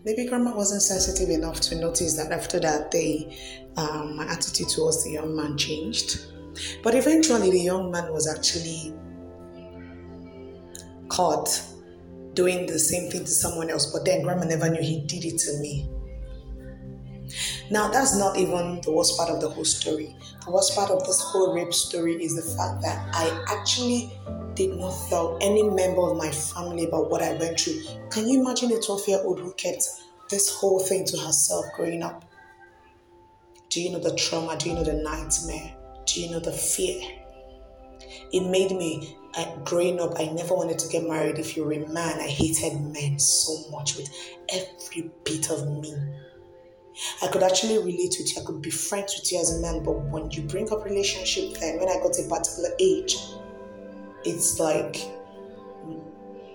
Maybe 0.04 0.26
grandma 0.26 0.54
wasn't 0.56 0.82
sensitive 0.82 1.30
enough 1.30 1.60
to 1.60 1.76
notice 1.76 2.16
that 2.16 2.32
after 2.32 2.58
that 2.58 2.90
day, 2.90 3.38
um, 3.76 4.16
my 4.16 4.26
attitude 4.26 4.68
towards 4.68 5.04
the 5.04 5.12
young 5.12 5.36
man 5.36 5.56
changed. 5.56 6.26
But 6.82 6.96
eventually, 6.96 7.52
the 7.52 7.60
young 7.60 7.90
man 7.92 8.12
was 8.12 8.26
actually 8.26 8.94
caught 11.08 11.48
doing 12.34 12.66
the 12.66 12.78
same 12.78 13.10
thing 13.10 13.24
to 13.24 13.30
someone 13.30 13.70
else, 13.70 13.92
but 13.92 14.04
then 14.04 14.22
grandma 14.22 14.44
never 14.44 14.68
knew 14.68 14.82
he 14.82 15.02
did 15.02 15.24
it 15.24 15.38
to 15.38 15.58
me. 15.60 15.88
Now, 17.70 17.88
that's 17.88 18.16
not 18.16 18.36
even 18.36 18.80
the 18.82 18.92
worst 18.92 19.16
part 19.16 19.30
of 19.30 19.40
the 19.40 19.48
whole 19.48 19.64
story. 19.64 20.16
The 20.44 20.50
worst 20.50 20.74
part 20.74 20.90
of 20.90 21.06
this 21.06 21.20
whole 21.20 21.54
rape 21.54 21.72
story 21.72 22.14
is 22.22 22.34
the 22.34 22.56
fact 22.56 22.82
that 22.82 23.08
I 23.14 23.44
actually 23.48 24.12
did 24.54 24.76
not 24.78 24.94
tell 25.08 25.38
any 25.40 25.62
member 25.62 26.02
of 26.02 26.16
my 26.16 26.30
family 26.30 26.84
about 26.84 27.10
what 27.10 27.22
I 27.22 27.34
went 27.34 27.58
through. 27.58 27.80
Can 28.10 28.28
you 28.28 28.40
imagine 28.40 28.72
a 28.72 28.80
12 28.80 29.08
year 29.08 29.20
old 29.24 29.40
who 29.40 29.52
kept 29.54 29.84
this 30.30 30.54
whole 30.54 30.80
thing 30.80 31.04
to 31.06 31.18
herself 31.18 31.64
growing 31.76 32.02
up? 32.02 32.24
Do 33.70 33.80
you 33.80 33.90
know 33.90 34.00
the 34.00 34.14
trauma? 34.16 34.56
Do 34.56 34.68
you 34.68 34.74
know 34.74 34.84
the 34.84 34.94
nightmare? 34.94 35.74
Do 36.06 36.20
you 36.20 36.30
know 36.30 36.40
the 36.40 36.52
fear? 36.52 37.00
It 38.32 38.48
made 38.48 38.70
me, 38.72 39.16
uh, 39.34 39.56
growing 39.64 40.00
up, 40.00 40.18
I 40.18 40.26
never 40.26 40.54
wanted 40.54 40.78
to 40.80 40.88
get 40.88 41.08
married. 41.08 41.38
If 41.38 41.56
you're 41.56 41.72
a 41.72 41.88
man, 41.88 42.20
I 42.20 42.28
hated 42.28 42.80
men 42.80 43.18
so 43.18 43.70
much 43.70 43.96
with 43.96 44.10
every 44.50 45.10
bit 45.24 45.50
of 45.50 45.66
me. 45.80 45.94
I 47.22 47.28
could 47.28 47.42
actually 47.42 47.78
relate 47.78 48.16
with 48.18 48.34
you. 48.34 48.42
I 48.42 48.44
could 48.44 48.60
be 48.60 48.70
friends 48.70 49.14
with 49.18 49.32
you 49.32 49.40
as 49.40 49.58
a 49.58 49.60
man, 49.60 49.82
but 49.82 49.92
when 50.10 50.30
you 50.30 50.42
bring 50.42 50.70
up 50.72 50.84
relationship, 50.84 51.58
then 51.58 51.78
when 51.78 51.88
I 51.88 51.94
got 51.94 52.18
a 52.18 52.28
particular 52.28 52.70
age, 52.78 53.16
it's 54.24 54.58
like 54.58 54.96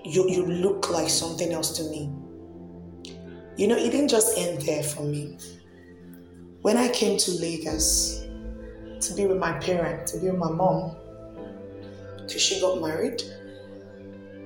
you 0.03 0.29
you 0.29 0.45
look 0.45 0.89
like 0.89 1.09
something 1.09 1.51
else 1.51 1.77
to 1.77 1.83
me. 1.83 2.11
You 3.57 3.67
know, 3.67 3.75
it 3.75 3.91
didn't 3.91 4.09
just 4.09 4.37
end 4.37 4.61
there 4.61 4.83
for 4.83 5.03
me. 5.03 5.37
When 6.61 6.77
I 6.77 6.89
came 6.89 7.17
to 7.17 7.31
Lagos 7.31 8.23
to 9.01 9.13
be 9.15 9.25
with 9.25 9.37
my 9.37 9.53
parents, 9.59 10.11
to 10.11 10.19
be 10.19 10.29
with 10.29 10.39
my 10.39 10.51
mom, 10.51 10.95
till 12.27 12.39
she 12.39 12.61
got 12.61 12.81
married, 12.81 13.21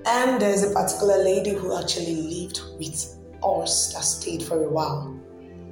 and 0.05 0.41
there's 0.41 0.63
a 0.63 0.73
particular 0.73 1.23
lady 1.23 1.51
who 1.51 1.77
actually 1.77 2.15
lived 2.15 2.61
with 2.79 3.17
us 3.43 3.93
that 3.93 4.03
stayed 4.03 4.43
for 4.43 4.63
a 4.63 4.69
while 4.69 5.21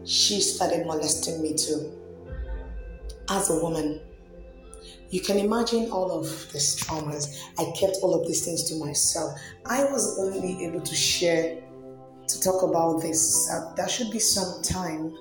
she 0.10 0.42
started 0.42 0.88
molesting 0.88 1.42
me 1.42 1.54
too. 1.54 1.92
As 3.30 3.52
a 3.52 3.62
woman, 3.62 4.02
you 5.10 5.22
can 5.22 5.40
imagine 5.40 5.90
all 5.92 6.12
of 6.12 6.26
these 6.54 6.76
traumas. 6.76 7.42
I 7.58 7.66
kept 7.78 7.98
all 8.04 8.20
of 8.20 8.28
these 8.28 8.46
things 8.46 8.64
to 8.70 8.76
myself. 8.76 9.40
I 9.66 9.84
was 9.86 10.20
only 10.20 10.66
able 10.66 10.82
to 10.82 10.96
share, 10.96 11.62
to 12.28 12.42
talk 12.42 12.62
about 12.62 13.02
this. 13.02 13.50
Uh, 13.52 13.74
that 13.76 13.90
should 13.90 14.12
be 14.12 14.20
some 14.20 14.62
time 14.62 15.16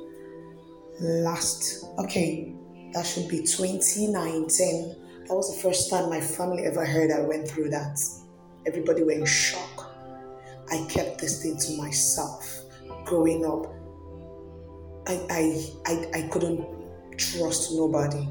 last, 1.01 1.87
okay, 1.99 2.55
that 2.93 3.07
should 3.07 3.29
be 3.29 3.39
2019. 3.39 4.97
That 5.27 5.35
was 5.35 5.55
the 5.55 5.63
first 5.63 5.91
time 5.91 6.11
my 6.11 6.21
family 6.21 6.65
ever 6.67 6.85
heard 6.85 7.11
I 7.11 7.21
went 7.21 7.49
through 7.49 7.71
that. 7.71 7.99
Everybody 8.67 9.03
were 9.03 9.13
in 9.13 9.25
shock. 9.25 9.91
I 10.71 10.87
kept 10.91 11.19
this 11.19 11.43
thing 11.43 11.57
to 11.57 11.83
myself 11.83 12.63
growing 13.07 13.47
up. 13.47 13.73
I, 15.07 15.27
I, 15.31 15.67
I, 15.87 16.19
I 16.19 16.29
couldn't 16.29 16.67
trust 17.17 17.73
nobody. 17.73 18.29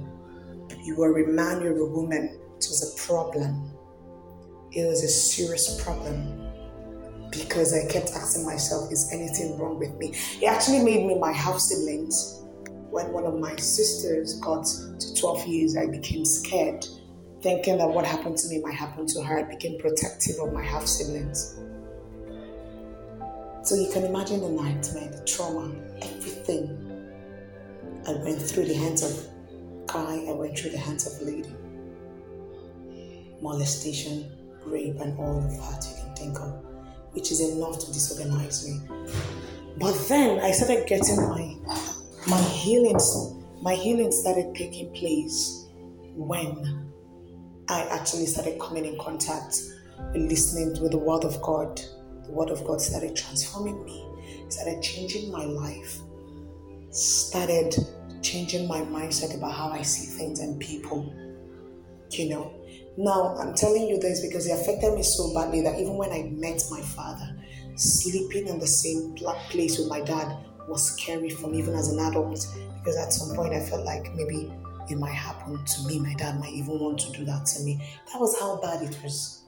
You 0.83 0.95
were 0.95 1.17
a 1.21 1.27
man, 1.27 1.61
you're 1.61 1.77
a 1.77 1.85
woman. 1.85 2.39
It 2.57 2.65
was 2.69 2.93
a 2.93 3.07
problem. 3.07 3.71
It 4.71 4.85
was 4.87 5.03
a 5.03 5.07
serious 5.07 5.81
problem 5.83 6.47
because 7.31 7.73
I 7.73 7.91
kept 7.91 8.11
asking 8.11 8.45
myself, 8.45 8.91
is 8.91 9.09
anything 9.13 9.57
wrong 9.57 9.79
with 9.79 9.93
me? 9.97 10.13
It 10.41 10.47
actually 10.47 10.83
made 10.83 11.05
me 11.05 11.17
my 11.17 11.31
half 11.31 11.59
siblings. 11.59 12.41
When 12.89 13.11
one 13.11 13.25
of 13.25 13.37
my 13.39 13.55
sisters 13.57 14.39
got 14.39 14.65
to 14.65 15.15
12 15.15 15.47
years, 15.47 15.77
I 15.77 15.87
became 15.87 16.23
scared, 16.25 16.85
thinking 17.41 17.77
that 17.77 17.87
what 17.87 18.05
happened 18.05 18.37
to 18.37 18.47
me 18.47 18.59
might 18.59 18.73
happen 18.73 19.05
to 19.07 19.21
her. 19.23 19.39
I 19.39 19.43
became 19.43 19.77
protective 19.77 20.35
of 20.41 20.53
my 20.53 20.63
half 20.63 20.87
siblings. 20.87 21.59
So 23.63 23.75
you 23.75 23.89
can 23.91 24.05
imagine 24.05 24.39
the 24.39 24.49
nightmare, 24.49 25.11
the 25.11 25.23
trauma, 25.25 25.75
everything 26.01 26.87
I 28.07 28.13
went 28.23 28.41
through 28.41 28.65
the 28.65 28.73
hands 28.73 29.03
of 29.03 29.36
I 29.95 30.31
went 30.31 30.57
through 30.57 30.71
the 30.71 30.77
hands 30.77 31.07
of 31.07 31.21
a 31.21 31.31
lady. 31.31 31.55
Molestation, 33.41 34.31
rape, 34.65 34.99
and 34.99 35.17
all 35.19 35.37
of 35.37 35.49
that 35.57 35.87
you 35.89 36.03
can 36.03 36.15
think 36.15 36.39
of, 36.39 36.63
which 37.11 37.31
is 37.31 37.41
enough 37.41 37.79
to 37.79 37.87
disorganize 37.87 38.67
me. 38.67 38.81
But 39.77 39.93
then 40.07 40.39
I 40.39 40.51
started 40.51 40.87
getting 40.87 41.17
my 41.17 41.55
my 42.27 42.41
healings, 42.41 43.35
my 43.61 43.75
healing 43.75 44.11
started 44.11 44.53
taking 44.55 44.91
place 44.93 45.65
when 46.15 46.91
I 47.69 47.83
actually 47.83 48.25
started 48.25 48.59
coming 48.59 48.85
in 48.85 48.97
contact 48.97 49.61
with 50.13 50.29
listening 50.29 50.81
with 50.81 50.91
the 50.91 50.97
Word 50.97 51.23
of 51.23 51.41
God 51.41 51.81
the 52.27 52.33
Word 52.33 52.49
of 52.49 52.63
God 52.65 52.81
started 52.81 53.15
transforming 53.15 53.83
me, 53.85 54.05
started 54.49 54.81
changing 54.83 55.31
my 55.31 55.45
life, 55.45 55.99
started 56.91 57.73
changing 58.21 58.67
my 58.67 58.81
mindset 58.81 59.35
about 59.35 59.53
how 59.53 59.69
I 59.69 59.81
see 59.81 60.05
things 60.17 60.39
and 60.39 60.59
people. 60.59 61.13
You 62.11 62.29
know, 62.29 62.53
now 62.97 63.35
I'm 63.37 63.53
telling 63.53 63.87
you 63.87 63.99
this 63.99 64.21
because 64.25 64.47
it 64.47 64.53
affected 64.53 64.93
me 64.93 65.03
so 65.03 65.33
badly 65.33 65.61
that 65.61 65.79
even 65.79 65.97
when 65.97 66.11
I 66.11 66.23
met 66.33 66.63
my 66.69 66.81
father, 66.81 67.35
sleeping 67.75 68.47
in 68.47 68.59
the 68.59 68.67
same 68.67 69.15
place 69.49 69.77
with 69.77 69.87
my 69.87 70.01
dad 70.01 70.37
was 70.67 70.93
scary 70.93 71.29
for 71.29 71.47
me, 71.47 71.59
even 71.59 71.75
as 71.75 71.89
an 71.89 71.99
adult, 71.99 72.45
because 72.77 72.97
at 72.97 73.13
some 73.13 73.35
point 73.35 73.53
I 73.53 73.59
felt 73.59 73.85
like 73.85 74.13
maybe 74.15 74.51
it 74.89 74.97
might 74.97 75.13
happen 75.13 75.63
to 75.63 75.87
me. 75.87 75.99
My 75.99 76.13
dad 76.15 76.39
might 76.39 76.53
even 76.53 76.79
want 76.79 76.99
to 76.99 77.11
do 77.11 77.25
that 77.25 77.45
to 77.45 77.63
me. 77.63 77.77
That 78.11 78.19
was 78.19 78.39
how 78.39 78.59
bad 78.61 78.81
it 78.83 78.97
was. 79.03 79.43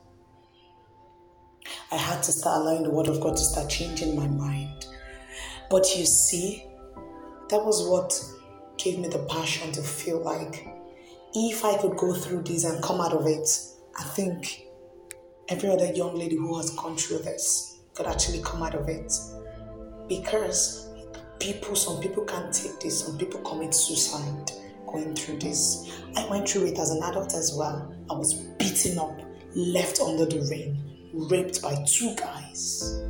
I 1.92 1.96
had 1.96 2.22
to 2.24 2.32
start 2.32 2.62
allowing 2.62 2.84
the 2.84 2.90
Word 2.90 3.08
of 3.08 3.20
God 3.20 3.36
to 3.36 3.44
start 3.44 3.70
changing 3.70 4.16
my 4.16 4.28
mind. 4.28 4.86
But 5.70 5.86
you 5.96 6.06
see, 6.06 6.66
that 7.50 7.64
was 7.64 7.88
what 7.88 8.14
gave 8.80 8.98
me 8.98 9.08
the 9.08 9.20
passion 9.30 9.72
to 9.74 9.82
feel 9.82 10.24
like 10.24 10.68
if 11.34 11.64
I 11.64 11.78
could 11.78 11.98
go 11.98 12.14
through 12.14 12.44
this 12.44 12.64
and 12.64 12.82
come 12.82 13.02
out 13.02 13.14
of 13.14 13.28
it, 13.28 13.48
I 13.98 14.04
think 14.04 14.64
every 15.50 15.70
other 15.70 15.92
young 15.94 16.18
lady 16.18 16.36
who 16.36 16.58
has 16.58 16.72
gone 16.72 16.96
through 16.98 17.20
this 17.20 17.80
could 17.94 18.08
actually 18.08 18.42
come 18.42 18.64
out 18.64 18.74
of 18.74 18.88
it. 18.88 19.14
Because 20.08 20.90
people, 21.40 21.76
some 21.76 22.02
people 22.02 22.24
can't 22.24 22.54
take 22.54 22.80
this, 22.80 23.06
some 23.06 23.18
people 23.18 23.42
commit 23.42 23.76
suicide 23.76 24.52
going 24.88 25.14
through 25.14 25.38
this. 25.40 26.02
I 26.16 26.26
went 26.28 26.50
through 26.50 26.68
it 26.68 26.80
as 26.80 26.90
an 26.90 27.04
adult 27.04 27.36
as 27.36 27.54
well. 27.56 27.94
I 28.10 28.14
was 28.14 28.34
beaten 28.34 28.98
up, 28.98 29.20
left 29.54 30.00
under 30.00 30.26
the 30.26 30.48
rain 30.50 30.90
raped 31.14 31.62
by 31.62 31.84
two 31.88 32.16
guys. 32.16 33.04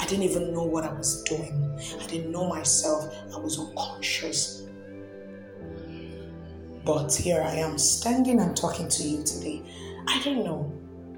I 0.00 0.06
didn't 0.06 0.24
even 0.24 0.54
know 0.54 0.64
what 0.64 0.84
I 0.84 0.92
was 0.94 1.22
doing. 1.24 1.78
I 2.00 2.06
didn't 2.06 2.32
know 2.32 2.48
myself. 2.48 3.14
I 3.34 3.38
was 3.38 3.58
unconscious. 3.58 4.66
But 6.86 7.14
here 7.14 7.42
I 7.42 7.56
am 7.56 7.76
standing 7.76 8.40
and 8.40 8.56
talking 8.56 8.88
to 8.88 9.02
you 9.02 9.22
today. 9.22 9.62
I 10.08 10.18
don't 10.24 10.42
know 10.42 10.72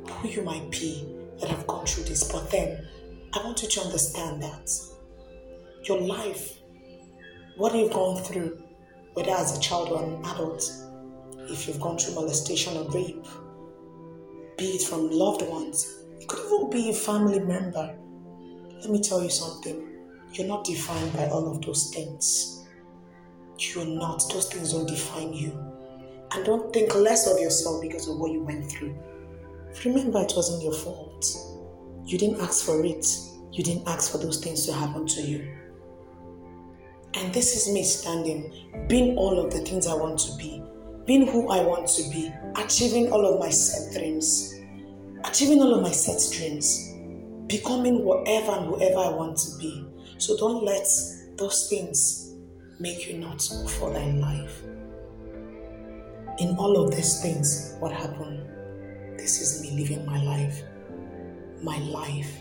who 0.09 0.29
you 0.29 0.43
might 0.43 0.69
be 0.73 1.07
that 1.41 1.49
have 1.49 1.65
gone 1.69 1.87
through 1.87 2.05
this, 2.05 2.31
but 2.31 2.51
then 2.51 2.85
I 3.33 3.45
want 3.45 3.63
you 3.63 3.69
to 3.69 3.81
understand 3.83 4.43
that 4.43 4.69
your 5.85 6.01
life, 6.01 6.59
what 7.57 7.75
you've 7.77 7.93
gone 7.93 8.21
through, 8.21 8.65
whether 9.15 9.31
as 9.31 9.57
a 9.57 9.61
child 9.61 9.91
or 9.91 10.03
an 10.03 10.25
adult, 10.25 10.69
if 11.49 11.69
you've 11.69 11.81
gone 11.81 11.99
through 11.99 12.17
molestation 12.17 12.77
or 12.77 12.91
rape, 12.91 13.25
be 14.59 14.65
it 14.65 14.83
from 14.83 15.09
loved 15.09 15.43
ones, 15.43 16.03
it 16.19 16.27
could 16.27 16.45
even 16.47 16.69
be 16.71 16.91
a 16.91 16.95
family 16.95 17.39
member. 17.39 17.97
Let 18.83 18.91
me 18.91 19.01
tell 19.01 19.23
you 19.23 19.31
something. 19.31 19.89
You're 20.33 20.49
not 20.49 20.65
defined 20.65 21.13
by 21.13 21.29
all 21.29 21.49
of 21.49 21.63
those 21.63 21.95
things. 21.95 22.67
You're 23.57 23.87
not. 23.87 24.25
Those 24.33 24.53
things 24.53 24.73
don't 24.73 24.89
define 24.89 25.33
you. 25.33 25.53
And 26.33 26.45
don't 26.45 26.73
think 26.73 26.93
less 26.97 27.31
of 27.31 27.39
yourself 27.39 27.81
because 27.81 28.09
of 28.09 28.19
what 28.19 28.33
you 28.33 28.43
went 28.43 28.69
through. 28.69 28.99
Remember, 29.85 30.21
it 30.23 30.33
wasn't 30.35 30.65
your 30.65 30.73
fault. 30.73 31.25
You 32.05 32.19
didn't 32.19 32.41
ask 32.41 32.65
for 32.67 32.85
it. 32.85 33.07
You 33.53 33.63
didn't 33.63 33.87
ask 33.87 34.11
for 34.11 34.19
those 34.19 34.43
things 34.43 34.67
to 34.67 34.73
happen 34.73 35.07
to 35.07 35.23
you. 35.23 35.57
And 37.15 37.33
this 37.33 37.55
is 37.55 37.73
me 37.73 37.85
standing, 37.85 38.53
being 38.89 39.17
all 39.17 39.39
of 39.39 39.53
the 39.53 39.61
things 39.61 39.87
I 39.87 39.95
want 39.95 40.19
to 40.21 40.37
be, 40.37 40.61
being 41.07 41.29
who 41.29 41.51
I 41.51 41.63
want 41.63 41.87
to 41.87 42.03
be, 42.11 42.33
achieving 42.57 43.13
all 43.13 43.33
of 43.33 43.39
my 43.39 43.51
set 43.51 43.93
dreams, 43.93 44.55
achieving 45.25 45.61
all 45.61 45.73
of 45.73 45.83
my 45.83 45.93
set 45.93 46.21
dreams, 46.37 46.92
becoming 47.53 48.03
whatever 48.03 48.53
and 48.53 48.67
whoever 48.67 48.97
I 48.97 49.11
want 49.11 49.37
to 49.37 49.59
be. 49.59 49.85
So 50.17 50.39
don't 50.39 50.65
let 50.65 50.87
those 51.37 51.69
things 51.69 52.35
make 52.81 53.07
you 53.07 53.19
not 53.19 53.47
move 53.53 53.71
forward 53.71 54.15
life. 54.15 54.63
In 56.39 56.57
all 56.57 56.83
of 56.83 56.97
these 56.97 57.21
things, 57.21 57.77
what 57.79 57.93
happened? 57.93 58.49
This 59.19 59.43
is 59.43 59.61
me 59.61 59.83
living 59.83 60.07
my 60.07 60.23
life. 60.25 60.63
My 61.63 61.79
life 61.79 62.33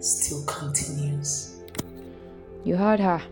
still 0.00 0.44
continues. 0.46 1.60
You 2.64 2.76
heard 2.76 2.98
her. 2.98 3.22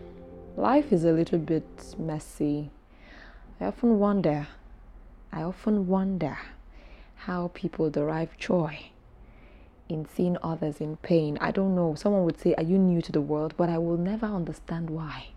Life 0.55 0.93
is 0.93 1.03
a 1.03 1.11
little 1.11 1.39
bit 1.39 1.95
messy. 1.97 2.71
I 3.59 3.65
often 3.65 3.99
wonder, 3.99 4.47
I 5.33 5.41
often 5.41 5.87
wonder 5.87 6.37
how 7.15 7.51
people 7.53 7.89
derive 7.89 8.37
joy 8.37 8.91
in 9.87 10.07
seeing 10.07 10.37
others 10.41 10.81
in 10.81 10.97
pain. 10.97 11.37
I 11.41 11.51
don't 11.51 11.75
know. 11.75 11.95
Someone 11.95 12.25
would 12.25 12.39
say, 12.39 12.55
Are 12.55 12.63
you 12.63 12.77
new 12.77 13.01
to 13.01 13.11
the 13.11 13.21
world? 13.21 13.53
But 13.57 13.69
I 13.69 13.77
will 13.77 13.97
never 13.97 14.25
understand 14.25 14.89
why. 14.89 15.27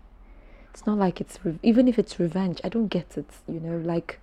It's 0.71 0.85
not 0.85 0.97
like 0.97 1.19
it's, 1.19 1.39
re- 1.43 1.59
even 1.63 1.87
if 1.87 1.97
it's 1.99 2.19
revenge, 2.19 2.61
I 2.63 2.69
don't 2.69 2.87
get 2.87 3.17
it. 3.17 3.29
You 3.47 3.59
know, 3.59 3.77
like, 3.77 4.19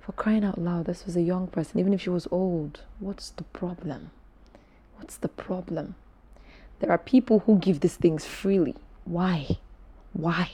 for 0.00 0.12
crying 0.12 0.44
out 0.44 0.58
loud, 0.58 0.86
this 0.86 1.04
was 1.04 1.16
a 1.16 1.22
young 1.22 1.46
person, 1.48 1.80
even 1.80 1.92
if 1.92 2.02
she 2.02 2.10
was 2.10 2.28
old. 2.30 2.80
What's 2.98 3.30
the 3.30 3.44
problem? 3.44 4.10
What's 4.96 5.16
the 5.16 5.28
problem? 5.28 5.94
There 6.80 6.90
are 6.90 6.98
people 6.98 7.40
who 7.40 7.58
give 7.58 7.80
these 7.80 7.96
things 7.96 8.24
freely. 8.24 8.74
Why? 9.04 9.58
Why? 10.12 10.50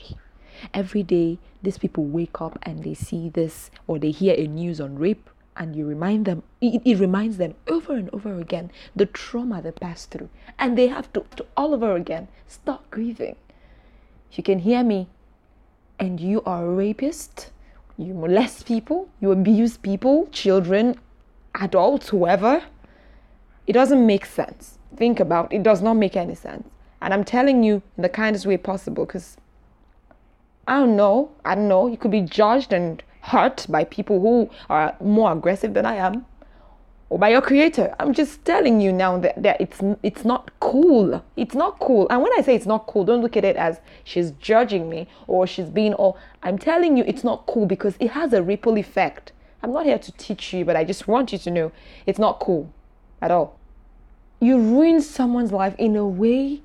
Every 0.73 1.03
day, 1.03 1.39
these 1.61 1.77
people 1.77 2.05
wake 2.05 2.41
up 2.41 2.57
and 2.63 2.83
they 2.83 2.93
see 2.93 3.29
this 3.29 3.69
or 3.87 3.99
they 3.99 4.11
hear 4.11 4.35
a 4.37 4.47
news 4.47 4.79
on 4.79 4.97
rape, 4.97 5.29
and 5.57 5.75
you 5.75 5.85
remind 5.85 6.25
them, 6.25 6.43
it, 6.61 6.81
it 6.85 6.99
reminds 6.99 7.37
them 7.37 7.55
over 7.67 7.93
and 7.93 8.09
over 8.13 8.39
again 8.39 8.71
the 8.95 9.05
trauma 9.05 9.61
they 9.61 9.71
passed 9.71 10.11
through. 10.11 10.29
And 10.59 10.77
they 10.77 10.87
have 10.87 11.11
to, 11.13 11.25
to 11.37 11.45
all 11.55 11.73
over 11.73 11.95
again 11.95 12.27
start 12.47 12.89
grieving. 12.91 13.35
If 14.31 14.37
you 14.37 14.43
can 14.43 14.59
hear 14.59 14.83
me, 14.83 15.07
and 15.99 16.19
you 16.19 16.41
are 16.45 16.65
a 16.65 16.69
rapist, 16.69 17.51
you 17.97 18.13
molest 18.13 18.65
people, 18.65 19.09
you 19.21 19.31
abuse 19.31 19.77
people, 19.77 20.27
children, 20.31 20.99
adults, 21.55 22.09
whoever, 22.09 22.63
it 23.67 23.73
doesn't 23.73 24.05
make 24.05 24.25
sense. 24.25 24.77
Think 24.95 25.19
about 25.19 25.51
it, 25.53 25.57
it 25.57 25.63
does 25.63 25.81
not 25.81 25.95
make 25.95 26.15
any 26.15 26.35
sense. 26.35 26.67
And 27.01 27.13
I'm 27.13 27.23
telling 27.23 27.63
you 27.63 27.81
in 27.97 28.03
the 28.03 28.09
kindest 28.09 28.45
way 28.45 28.57
possible 28.57 29.05
because 29.05 29.37
I 30.67 30.79
don't 30.79 30.95
know, 30.95 31.31
I 31.43 31.55
don't 31.55 31.67
know, 31.67 31.87
you 31.87 31.97
could 31.97 32.11
be 32.11 32.21
judged 32.21 32.73
and 32.73 33.01
hurt 33.25 33.65
by 33.69 33.83
people 33.83 34.19
who 34.19 34.49
are 34.69 34.95
more 35.01 35.31
aggressive 35.31 35.73
than 35.73 35.85
I 35.85 35.95
am 35.95 36.25
or 37.09 37.17
by 37.17 37.29
your 37.29 37.41
creator. 37.41 37.95
I'm 37.99 38.13
just 38.13 38.45
telling 38.45 38.79
you 38.79 38.93
now 38.93 39.17
that, 39.19 39.41
that 39.41 39.59
it's 39.59 39.79
it's 40.03 40.23
not 40.25 40.51
cool. 40.59 41.23
It's 41.35 41.55
not 41.55 41.79
cool. 41.79 42.07
And 42.09 42.21
when 42.21 42.31
I 42.37 42.41
say 42.41 42.55
it's 42.55 42.65
not 42.67 42.85
cool, 42.85 43.03
don't 43.03 43.21
look 43.21 43.35
at 43.35 43.43
it 43.43 43.55
as 43.55 43.79
she's 44.03 44.31
judging 44.31 44.89
me 44.89 45.07
or 45.27 45.47
she's 45.47 45.69
being 45.69 45.93
all 45.95 46.17
I'm 46.43 46.57
telling 46.59 46.97
you 46.97 47.03
it's 47.07 47.23
not 47.23 47.45
cool 47.47 47.65
because 47.65 47.95
it 47.99 48.11
has 48.11 48.31
a 48.33 48.43
ripple 48.43 48.77
effect. 48.77 49.31
I'm 49.63 49.73
not 49.73 49.85
here 49.85 49.97
to 49.97 50.11
teach 50.13 50.53
you, 50.53 50.63
but 50.63 50.75
I 50.75 50.83
just 50.83 51.07
want 51.07 51.31
you 51.31 51.39
to 51.39 51.49
know 51.49 51.71
it's 52.05 52.19
not 52.19 52.39
cool 52.39 52.71
at 53.21 53.31
all. 53.31 53.57
You 54.39 54.59
ruin 54.59 55.01
someone's 55.01 55.51
life 55.51 55.75
in 55.79 55.95
a 55.95 56.05
way 56.05 56.61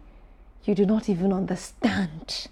you 0.64 0.75
do 0.75 0.85
not 0.85 1.09
even 1.09 1.33
understand. 1.33 2.49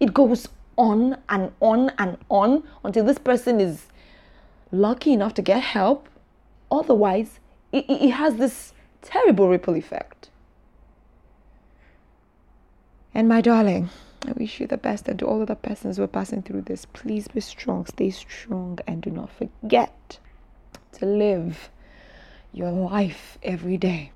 It 0.00 0.12
goes 0.12 0.48
on 0.76 1.18
and 1.28 1.52
on 1.60 1.90
and 1.98 2.18
on 2.28 2.62
until 2.84 3.04
this 3.04 3.18
person 3.18 3.60
is 3.60 3.86
lucky 4.70 5.12
enough 5.12 5.34
to 5.34 5.42
get 5.42 5.62
help. 5.62 6.08
Otherwise, 6.70 7.40
it, 7.72 7.84
it 7.88 8.10
has 8.10 8.36
this 8.36 8.72
terrible 9.02 9.48
ripple 9.48 9.74
effect. 9.74 10.30
And 13.14 13.28
my 13.28 13.40
darling, 13.40 13.90
I 14.26 14.32
wish 14.32 14.60
you 14.60 14.66
the 14.66 14.78
best 14.78 15.08
and 15.08 15.18
to 15.18 15.26
all 15.26 15.42
other 15.42 15.54
persons 15.54 15.96
who 15.96 16.02
are 16.02 16.08
passing 16.08 16.42
through 16.42 16.62
this. 16.62 16.86
Please 16.86 17.28
be 17.28 17.40
strong, 17.40 17.84
stay 17.86 18.10
strong, 18.10 18.78
and 18.86 19.02
do 19.02 19.10
not 19.10 19.30
forget 19.30 20.18
to 20.92 21.06
live 21.06 21.70
your 22.52 22.70
life 22.70 23.38
every 23.42 23.76
day. 23.76 24.12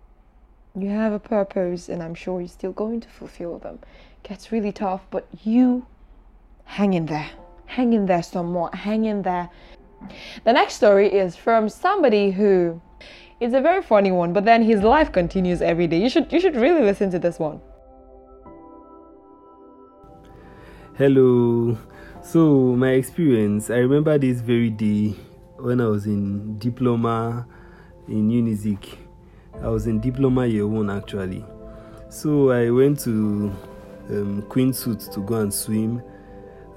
You 0.74 0.90
have 0.90 1.12
a 1.12 1.18
purpose, 1.18 1.88
and 1.88 2.02
I'm 2.02 2.14
sure 2.14 2.40
you're 2.40 2.48
still 2.48 2.72
going 2.72 3.00
to 3.00 3.08
fulfill 3.08 3.58
them. 3.58 3.78
It 4.22 4.28
gets 4.28 4.52
really 4.52 4.72
tough, 4.72 5.02
but 5.10 5.26
you 5.42 5.86
hang 6.66 6.92
in 6.92 7.07
there. 7.07 7.31
Hang 7.64 7.94
in 7.94 8.07
there 8.07 8.22
some 8.22 8.52
more. 8.52 8.70
Hang 8.72 9.07
in 9.07 9.22
there. 9.22 9.48
The 10.44 10.52
next 10.52 10.74
story 10.74 11.12
is 11.12 11.35
from 11.35 11.68
somebody 11.68 12.31
who 12.31 12.81
is 13.40 13.55
a 13.55 13.61
very 13.61 13.83
funny 13.83 14.12
one, 14.12 14.33
but 14.33 14.44
then 14.44 14.62
his 14.62 14.83
life 14.83 15.11
continues 15.12 15.62
every 15.62 15.87
day. 15.87 16.00
You 16.00 16.09
should 16.11 16.33
you 16.33 16.40
should 16.40 16.57
really 16.57 16.83
listen 16.83 17.11
to 17.11 17.18
this 17.18 17.38
one. 17.38 17.61
Hello. 20.96 21.76
So 22.22 22.74
my 22.76 22.90
experience, 22.90 23.70
I 23.70 23.76
remember 23.76 24.18
this 24.18 24.40
very 24.40 24.70
day 24.70 25.14
when 25.59 25.81
I 25.81 25.87
was 25.87 26.07
in 26.07 26.59
diploma 26.59 27.46
in 28.09 28.31
Unizik. 28.31 28.96
I 29.62 29.68
was 29.68 29.87
in 29.87 30.00
diploma 30.00 30.46
year 30.46 30.66
one 30.66 30.90
actually. 30.90 31.44
So 32.09 32.50
I 32.50 32.70
went 32.70 33.00
to 33.00 33.52
um, 34.11 34.42
Queen 34.48 34.72
Suit 34.72 35.00
to 35.12 35.20
go 35.20 35.37
and 35.37 35.52
swim. 35.52 36.02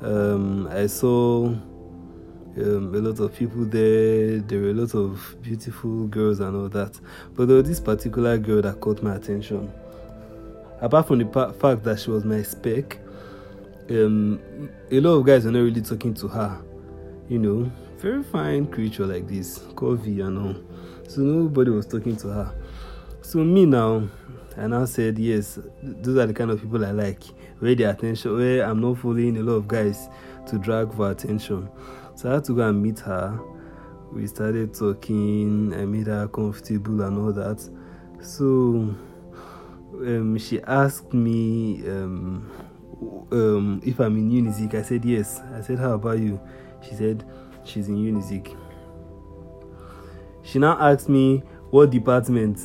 Um, 0.02 0.68
I 0.72 0.88
saw 0.88 1.46
um, 1.46 2.96
a 2.96 3.00
lot 3.00 3.20
of 3.20 3.36
people 3.36 3.66
there. 3.66 4.40
There 4.40 4.62
were 4.62 4.70
a 4.70 4.74
lot 4.74 4.96
of 4.96 5.36
beautiful 5.42 6.08
girls 6.08 6.40
and 6.40 6.56
all 6.56 6.70
that. 6.70 7.00
But 7.36 7.48
there 7.48 7.58
was 7.58 7.68
this 7.68 7.80
particular 7.80 8.38
girl 8.38 8.62
that 8.62 8.80
caught 8.80 9.04
my 9.04 9.16
attention. 9.16 9.72
Apart 10.82 11.08
from 11.08 11.20
the 11.20 11.26
pa- 11.26 11.52
fact 11.52 11.84
that 11.84 12.00
she 12.00 12.10
was 12.10 12.24
my 12.24 12.42
spec, 12.42 13.00
um, 13.90 14.40
a 14.92 15.00
lot 15.00 15.16
of 15.16 15.26
guys 15.26 15.46
are 15.46 15.52
not 15.52 15.60
really 15.60 15.82
talking 15.82 16.14
to 16.14 16.28
her. 16.28 16.62
You 17.28 17.40
know, 17.40 17.72
very 17.98 18.24
fine 18.24 18.68
creature 18.68 19.06
like 19.06 19.28
this, 19.28 19.60
curvy 19.76 20.26
and 20.26 20.38
all. 20.38 20.56
So 21.08 21.22
nobody 21.22 21.72
was 21.72 21.86
talking 21.86 22.16
to 22.18 22.28
her. 22.30 22.54
So 23.22 23.40
me 23.40 23.66
now, 23.66 24.08
and 24.56 24.74
I 24.74 24.80
now 24.80 24.86
said 24.86 25.20
yes, 25.20 25.60
those 25.84 26.18
are 26.18 26.26
the 26.26 26.34
kind 26.34 26.52
of 26.52 26.62
people 26.62 26.86
I 26.86 26.92
like. 26.92 27.24
Where 27.60 27.76
the 27.76 27.84
attention, 27.84 28.38
where 28.38 28.66
I'm 28.66 28.80
not 28.80 29.00
following 29.00 29.38
a 29.38 29.42
lot 29.42 29.54
of 29.54 29.68
guys 29.68 30.10
to 30.48 30.58
drag 30.58 30.94
for 30.94 31.12
attention. 31.12 31.70
So 32.16 32.30
I 32.30 32.36
had 32.36 32.46
to 32.46 32.56
go 32.56 32.68
and 32.68 32.82
meet 32.82 33.00
her. 33.00 33.40
We 34.12 34.26
started 34.28 34.74
talking. 34.74 35.74
I 35.74 35.86
made 35.86 36.08
her 36.08 36.28
comfortable 36.28 37.02
and 37.02 37.18
all 37.18 37.34
that. 37.34 37.62
So 38.22 38.96
um, 39.94 40.38
she 40.38 40.62
asked 40.64 41.14
me 41.14 41.88
um, 41.88 42.50
um, 43.32 43.82
if 43.86 44.00
I'm 44.00 44.18
in 44.18 44.32
Unizik. 44.32 44.76
I 44.76 44.82
said 44.82 45.06
yes. 45.06 45.42
I 45.54 45.62
said, 45.62 45.80
How 45.80 45.94
about 45.94 46.20
you? 46.20 46.40
She 46.82 46.96
said 46.96 47.26
she's 47.64 47.88
in 47.88 47.98
Unizik. 47.98 48.58
She 50.44 50.60
now 50.60 50.78
asked 50.80 51.10
me 51.10 51.44
what 51.70 51.92
department. 51.92 52.60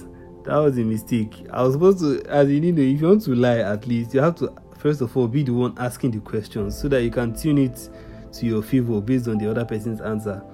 That 0.45 0.57
was 0.57 0.77
a 0.77 0.83
mistake. 0.83 1.47
I 1.51 1.63
was 1.63 1.73
supposed 1.73 2.01
to, 2.01 2.23
as 2.29 2.51
you 2.51 2.61
know, 2.61 2.83
if 2.83 3.01
you 3.01 3.09
want 3.09 3.23
to 3.23 3.35
lie, 3.35 3.59
at 3.61 3.87
least 3.87 4.13
you 4.13 4.21
have 4.21 4.35
to 4.37 4.53
first 4.85 5.01
of 5.01 5.17
all 5.17 5.27
be 5.27 5.43
the 5.43 5.51
one 5.51 5.75
asking 5.79 6.11
the 6.11 6.21
questions 6.21 6.79
so 6.79 6.89
that 6.89 7.03
you 7.03 7.11
can 7.11 7.35
tune 7.35 7.57
it 7.57 7.89
to 8.31 8.45
your 8.45 8.63
favor 8.63 9.01
based 9.01 9.27
on 9.29 9.39
the 9.39 9.51
other 9.51 9.65
person's 9.65 10.03
answer. 10.03 10.45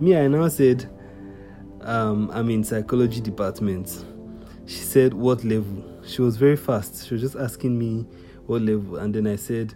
Me, 0.00 0.16
I 0.16 0.26
now 0.26 0.48
said, 0.48 0.90
um, 1.82 2.28
I'm 2.34 2.50
in 2.50 2.64
psychology 2.64 3.20
department. 3.20 4.04
She 4.66 4.78
said, 4.78 5.14
What 5.14 5.44
level? 5.44 5.84
She 6.04 6.20
was 6.20 6.36
very 6.36 6.56
fast. 6.56 7.06
She 7.06 7.14
was 7.14 7.20
just 7.20 7.36
asking 7.36 7.78
me 7.78 8.04
what 8.46 8.62
level, 8.62 8.96
and 8.96 9.14
then 9.14 9.28
I 9.28 9.36
said, 9.36 9.74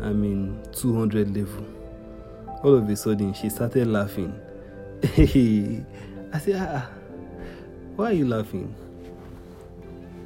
I'm 0.00 0.24
in 0.24 0.66
200 0.72 1.36
level. 1.36 1.66
All 2.62 2.74
of 2.74 2.88
a 2.88 2.96
sudden, 2.96 3.34
she 3.34 3.50
started 3.50 3.86
laughing. 3.86 4.32
I 5.04 6.38
said, 6.38 6.56
ah, 6.56 6.88
why 7.96 8.06
are 8.06 8.12
you 8.14 8.26
laughing? 8.26 8.74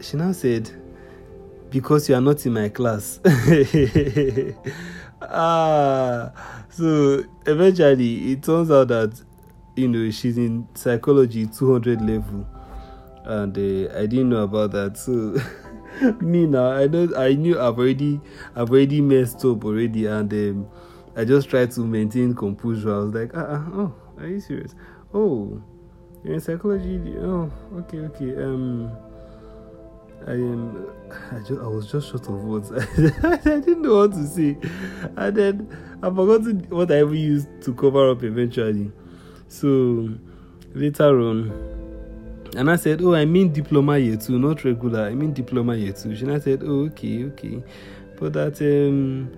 She 0.00 0.16
now 0.16 0.30
said, 0.30 0.70
because 1.74 2.08
you 2.08 2.14
are 2.14 2.20
not 2.20 2.46
in 2.46 2.52
my 2.52 2.68
class. 2.68 3.18
ah, 5.22 6.30
so 6.70 7.24
eventually 7.46 8.30
it 8.30 8.44
turns 8.44 8.70
out 8.70 8.86
that 8.86 9.20
you 9.74 9.88
know 9.88 10.08
she's 10.12 10.38
in 10.38 10.68
psychology 10.74 11.46
200 11.46 12.00
level, 12.00 12.46
and 13.24 13.58
uh, 13.58 13.98
I 13.98 14.06
didn't 14.06 14.28
know 14.28 14.44
about 14.44 14.70
that. 14.70 14.96
So 14.96 15.36
me 16.20 16.46
now, 16.46 16.70
I 16.70 16.86
know 16.86 17.08
I 17.16 17.34
knew 17.34 17.60
I've 17.60 17.76
already 17.76 18.20
I've 18.54 18.70
already 18.70 19.00
messed 19.00 19.44
up 19.44 19.64
already, 19.64 20.06
and 20.06 20.32
um, 20.32 20.68
I 21.16 21.24
just 21.24 21.50
tried 21.50 21.72
to 21.72 21.80
maintain 21.80 22.36
composure. 22.36 22.94
I 22.94 22.98
was 22.98 23.14
like, 23.14 23.32
ah, 23.34 23.46
ah 23.48 23.70
oh, 23.72 23.94
are 24.18 24.28
you 24.28 24.38
serious? 24.38 24.76
Oh, 25.12 25.60
you're 26.22 26.34
in 26.34 26.40
psychology? 26.40 27.16
Oh, 27.18 27.50
okay, 27.78 27.98
okay. 27.98 28.36
Um. 28.40 28.92
I 30.26 30.32
am. 30.32 30.86
I, 31.30 31.38
just, 31.40 31.60
I 31.60 31.66
was 31.66 31.90
just 31.90 32.10
short 32.10 32.26
of 32.28 32.44
words. 32.44 32.72
I 32.72 33.36
didn't 33.36 33.82
know 33.82 33.96
what 33.96 34.12
to 34.12 34.26
say, 34.26 34.56
and 35.16 35.36
then 35.36 35.98
I 36.02 36.08
forgot 36.08 36.42
what 36.70 36.90
I 36.90 36.96
ever 36.98 37.14
used 37.14 37.48
to 37.62 37.74
cover 37.74 38.10
up 38.10 38.22
eventually. 38.22 38.90
So 39.48 40.08
later 40.74 41.20
on, 41.20 41.50
and 42.56 42.70
I 42.70 42.76
said, 42.76 43.02
"Oh, 43.02 43.14
I 43.14 43.26
mean 43.26 43.52
diploma 43.52 43.98
year 43.98 44.16
two, 44.16 44.38
not 44.38 44.64
regular. 44.64 45.06
I 45.06 45.14
mean 45.14 45.34
diploma 45.34 45.76
year 45.76 45.92
two. 45.92 46.10
And 46.10 46.32
I 46.32 46.38
said, 46.40 46.62
"Oh, 46.64 46.86
okay, 46.86 47.24
okay," 47.24 47.62
but 48.18 48.32
that 48.32 48.60
um, 48.62 49.30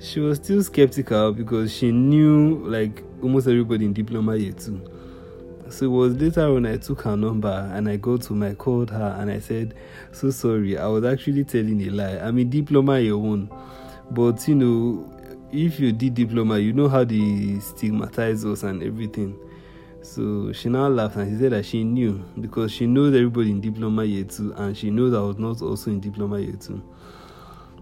she 0.00 0.18
was 0.18 0.38
still 0.38 0.62
skeptical 0.64 1.32
because 1.32 1.72
she 1.72 1.92
knew 1.92 2.64
like 2.66 3.04
almost 3.22 3.46
everybody 3.46 3.84
in 3.84 3.92
diploma 3.92 4.34
year 4.34 4.52
two. 4.52 4.82
So 5.70 5.84
it 5.86 5.88
was 5.88 6.14
later 6.16 6.52
when 6.52 6.66
I 6.66 6.76
took 6.78 7.02
her 7.02 7.16
number 7.16 7.70
and 7.72 7.88
I 7.88 7.96
got 7.96 8.22
to 8.22 8.32
my 8.32 8.54
called 8.54 8.90
her 8.90 9.16
and 9.18 9.30
I 9.30 9.38
said, 9.38 9.74
So 10.12 10.30
sorry, 10.30 10.76
I 10.76 10.86
was 10.88 11.04
actually 11.04 11.44
telling 11.44 11.80
a 11.82 11.90
lie. 11.90 12.18
I'm 12.18 12.38
a 12.38 12.44
diploma 12.44 12.98
year 12.98 13.16
one. 13.16 13.48
But 14.10 14.46
you 14.48 14.56
know, 14.56 15.12
if 15.52 15.78
you 15.78 15.92
did 15.92 16.14
diploma, 16.14 16.58
you 16.58 16.72
know 16.72 16.88
how 16.88 17.04
they 17.04 17.58
stigmatize 17.60 18.44
us 18.44 18.64
and 18.64 18.82
everything. 18.82 19.38
So 20.02 20.52
she 20.52 20.68
now 20.68 20.88
laughed 20.88 21.16
and 21.16 21.30
she 21.30 21.38
said 21.40 21.52
that 21.52 21.64
she 21.64 21.84
knew 21.84 22.24
because 22.40 22.72
she 22.72 22.86
knows 22.86 23.14
everybody 23.14 23.50
in 23.50 23.60
diploma 23.60 24.04
year 24.04 24.24
two 24.24 24.52
and 24.56 24.76
she 24.76 24.90
knows 24.90 25.14
I 25.14 25.20
was 25.20 25.38
not 25.38 25.62
also 25.62 25.90
in 25.90 26.00
diploma 26.00 26.40
year 26.40 26.56
two. 26.56 26.82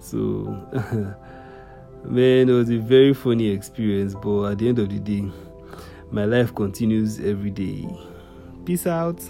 So 0.00 0.16
man, 2.04 2.48
it 2.48 2.52
was 2.52 2.70
a 2.70 2.78
very 2.78 3.14
funny 3.14 3.48
experience, 3.48 4.14
but 4.14 4.44
at 4.44 4.58
the 4.58 4.68
end 4.68 4.78
of 4.78 4.90
the 4.90 4.98
day, 4.98 5.30
my 6.10 6.24
life 6.24 6.54
continues 6.54 7.20
every 7.20 7.50
day. 7.50 7.86
Peace 8.64 8.86
out. 8.86 9.22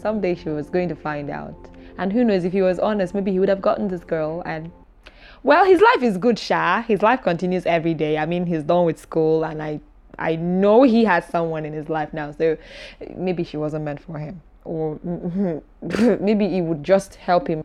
Someday 0.00 0.34
she 0.34 0.48
was 0.48 0.70
going 0.70 0.88
to 0.88 0.94
find 0.94 1.28
out. 1.30 1.56
And 1.98 2.12
who 2.12 2.24
knows 2.24 2.44
if 2.44 2.52
he 2.52 2.62
was 2.62 2.78
honest, 2.78 3.14
maybe 3.14 3.32
he 3.32 3.38
would 3.38 3.48
have 3.48 3.62
gotten 3.62 3.88
this 3.88 4.04
girl 4.04 4.42
and 4.46 4.70
well, 5.42 5.66
his 5.66 5.80
life 5.80 6.02
is 6.02 6.16
good, 6.16 6.38
Sha. 6.38 6.82
His 6.82 7.02
life 7.02 7.20
continues 7.22 7.66
every 7.66 7.92
day. 7.92 8.16
I 8.16 8.24
mean, 8.24 8.46
he's 8.46 8.62
done 8.62 8.86
with 8.86 8.98
school 8.98 9.44
and 9.44 9.62
I 9.62 9.80
I 10.18 10.36
know 10.36 10.84
he 10.84 11.04
has 11.04 11.26
someone 11.26 11.66
in 11.66 11.72
his 11.72 11.88
life 11.88 12.12
now. 12.12 12.30
So 12.30 12.56
maybe 13.16 13.44
she 13.44 13.56
wasn't 13.56 13.84
meant 13.84 14.00
for 14.00 14.18
him. 14.18 14.40
Or 14.64 14.98
maybe 15.82 16.56
it 16.56 16.62
would 16.62 16.84
just 16.84 17.16
help 17.16 17.48
him 17.48 17.64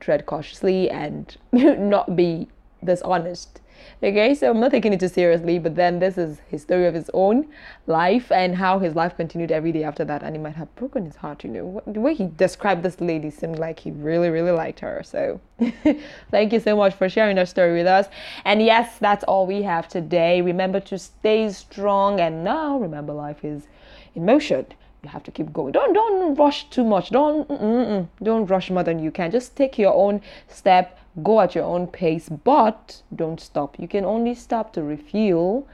tread 0.00 0.26
cautiously 0.26 0.90
and 0.90 1.36
not 1.52 2.16
be 2.16 2.48
dishonest 2.84 3.60
Okay, 4.02 4.34
so 4.34 4.50
I'm 4.50 4.60
not 4.60 4.70
taking 4.70 4.92
it 4.92 5.00
too 5.00 5.08
seriously, 5.08 5.58
but 5.58 5.76
then 5.76 5.98
this 5.98 6.18
is 6.18 6.40
his 6.48 6.62
story 6.62 6.86
of 6.86 6.94
his 6.94 7.10
own 7.14 7.48
life 7.86 8.30
and 8.30 8.54
how 8.54 8.78
his 8.78 8.94
life 8.94 9.16
continued 9.16 9.50
every 9.50 9.72
day 9.72 9.84
after 9.84 10.04
that. 10.04 10.22
And 10.22 10.34
he 10.36 10.42
might 10.42 10.56
have 10.56 10.74
broken 10.76 11.06
his 11.06 11.16
heart, 11.16 11.44
you 11.44 11.50
know. 11.50 11.82
The 11.86 12.00
way 12.00 12.14
he 12.14 12.26
described 12.36 12.82
this 12.82 13.00
lady 13.00 13.30
seemed 13.30 13.58
like 13.58 13.80
he 13.80 13.90
really, 13.92 14.28
really 14.28 14.50
liked 14.50 14.80
her. 14.80 15.02
So 15.04 15.40
thank 16.30 16.52
you 16.52 16.60
so 16.60 16.76
much 16.76 16.94
for 16.94 17.08
sharing 17.08 17.36
that 17.36 17.48
story 17.48 17.72
with 17.72 17.86
us. 17.86 18.08
And 18.44 18.62
yes, 18.62 18.98
that's 18.98 19.24
all 19.24 19.46
we 19.46 19.62
have 19.62 19.88
today. 19.88 20.40
Remember 20.42 20.80
to 20.80 20.98
stay 20.98 21.50
strong. 21.50 22.20
And 22.20 22.44
now, 22.44 22.78
remember, 22.78 23.12
life 23.12 23.44
is 23.44 23.68
in 24.14 24.26
motion 24.26 24.66
you 25.04 25.10
have 25.10 25.22
to 25.24 25.30
keep 25.30 25.52
going. 25.52 25.72
Don't 25.72 25.92
don't 25.92 26.34
rush 26.34 26.68
too 26.70 26.84
much. 26.84 27.10
Don't 27.10 27.48
mm-mm, 27.48 28.08
don't 28.22 28.46
rush 28.46 28.70
more 28.70 28.82
than 28.82 28.98
you 28.98 29.10
can. 29.10 29.30
Just 29.30 29.56
take 29.56 29.78
your 29.78 29.94
own 29.94 30.20
step. 30.48 30.98
Go 31.22 31.40
at 31.40 31.54
your 31.54 31.64
own 31.64 31.86
pace, 31.86 32.28
but 32.28 33.02
don't 33.14 33.40
stop. 33.40 33.78
You 33.78 33.86
can 33.86 34.04
only 34.04 34.34
stop 34.34 34.72
to 34.72 34.82
refuel 34.82 35.68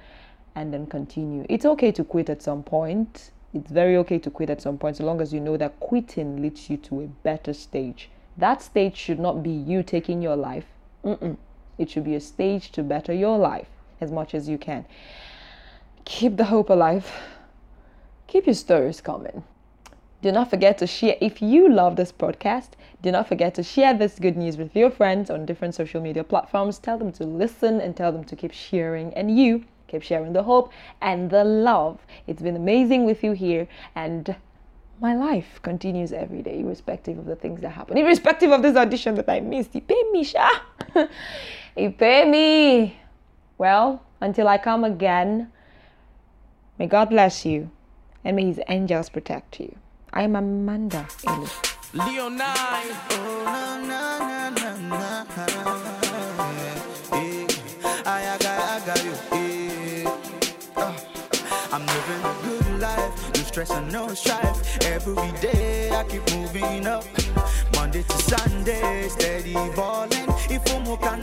and 0.54 0.74
then 0.74 0.86
continue. 0.86 1.46
It's 1.48 1.64
okay 1.64 1.92
to 1.92 2.04
quit 2.04 2.28
at 2.28 2.42
some 2.42 2.62
point. 2.62 3.30
It's 3.54 3.70
very 3.70 3.96
okay 3.98 4.18
to 4.18 4.30
quit 4.30 4.50
at 4.50 4.60
some 4.62 4.78
point, 4.78 4.96
so 4.96 5.04
long 5.04 5.20
as 5.20 5.32
you 5.32 5.40
know 5.40 5.56
that 5.56 5.80
quitting 5.80 6.42
leads 6.42 6.68
you 6.70 6.76
to 6.76 7.00
a 7.00 7.06
better 7.06 7.52
stage. 7.52 8.10
That 8.36 8.62
stage 8.62 8.96
should 8.96 9.18
not 9.18 9.42
be 9.42 9.50
you 9.50 9.82
taking 9.82 10.22
your 10.22 10.36
life. 10.36 10.66
Mm-mm. 11.04 11.36
It 11.78 11.90
should 11.90 12.04
be 12.04 12.14
a 12.14 12.20
stage 12.20 12.70
to 12.72 12.82
better 12.82 13.12
your 13.12 13.38
life 13.38 13.68
as 14.00 14.12
much 14.12 14.34
as 14.34 14.48
you 14.48 14.58
can. 14.58 14.84
Keep 16.04 16.36
the 16.36 16.44
hope 16.44 16.70
alive 16.70 17.10
keep 18.30 18.46
your 18.46 18.54
stories 18.54 19.00
coming. 19.00 19.42
Do 20.22 20.30
not 20.30 20.50
forget 20.50 20.78
to 20.78 20.86
share. 20.86 21.16
If 21.20 21.42
you 21.42 21.68
love 21.68 21.96
this 21.96 22.12
podcast, 22.12 22.70
do 23.02 23.10
not 23.10 23.26
forget 23.26 23.54
to 23.54 23.62
share 23.62 23.92
this 23.92 24.18
good 24.18 24.36
news 24.36 24.56
with 24.56 24.76
your 24.76 24.90
friends 24.90 25.30
on 25.30 25.46
different 25.46 25.74
social 25.74 26.00
media 26.00 26.22
platforms. 26.22 26.78
Tell 26.78 26.96
them 26.96 27.10
to 27.12 27.24
listen 27.24 27.80
and 27.80 27.96
tell 27.96 28.12
them 28.12 28.24
to 28.24 28.36
keep 28.36 28.52
sharing. 28.52 29.12
And 29.14 29.36
you 29.36 29.64
keep 29.88 30.02
sharing 30.02 30.32
the 30.32 30.44
hope 30.44 30.72
and 31.00 31.28
the 31.28 31.42
love. 31.42 31.98
It's 32.28 32.40
been 32.40 32.54
amazing 32.54 33.04
with 33.04 33.24
you 33.24 33.32
here. 33.32 33.66
And 33.96 34.36
my 35.00 35.16
life 35.16 35.58
continues 35.62 36.12
every 36.12 36.42
day, 36.42 36.60
irrespective 36.60 37.18
of 37.18 37.24
the 37.24 37.36
things 37.36 37.62
that 37.62 37.70
happen, 37.70 37.96
irrespective 37.96 38.52
of 38.52 38.62
this 38.62 38.76
audition 38.76 39.16
that 39.16 39.28
I 39.28 39.40
missed. 39.40 39.74
You 39.74 39.80
pay 39.80 40.04
me, 40.12 40.22
Sha. 40.22 40.48
you 41.76 41.90
pay 41.90 42.30
me. 42.30 43.00
Well, 43.58 44.04
until 44.20 44.46
I 44.46 44.58
come 44.58 44.84
again, 44.84 45.50
may 46.78 46.86
God 46.86 47.08
bless 47.08 47.44
you 47.44 47.70
and 48.24 48.36
may 48.36 48.46
his 48.46 48.60
angels 48.68 49.08
protect 49.08 49.60
you. 49.60 49.74
I 50.12 50.22
am 50.22 50.36
Amanda 50.36 51.06
Eli. 51.28 51.46
Leo 51.92 52.28
9. 52.28 52.38
Oh, 52.38 53.44
na, 53.44 54.18
na, 54.18 54.50
na, 54.50 54.76
na, 54.76 55.24
I, 58.06 58.38
got, 58.38 58.44
I 58.46 58.86
got 58.86 59.04
you. 59.04 59.12
Eh, 59.32 60.04
uh, 60.76 60.94
I'm 61.72 61.86
living 61.86 62.22
a 62.22 62.34
good 62.42 62.80
life, 62.80 63.34
no 63.34 63.42
stress 63.42 63.70
and 63.70 63.92
no 63.92 64.14
strife. 64.14 64.78
Every 64.84 65.32
day 65.40 65.90
I 65.90 66.04
keep 66.04 66.22
moving 66.34 66.86
up. 66.86 67.04
Monday 67.74 68.02
to 68.02 68.18
Sunday, 68.22 69.08
steady 69.08 69.54
balling. 69.74 70.28
If 70.48 70.62
I'm 70.72 70.86
a 70.86 70.96
I 71.02 71.16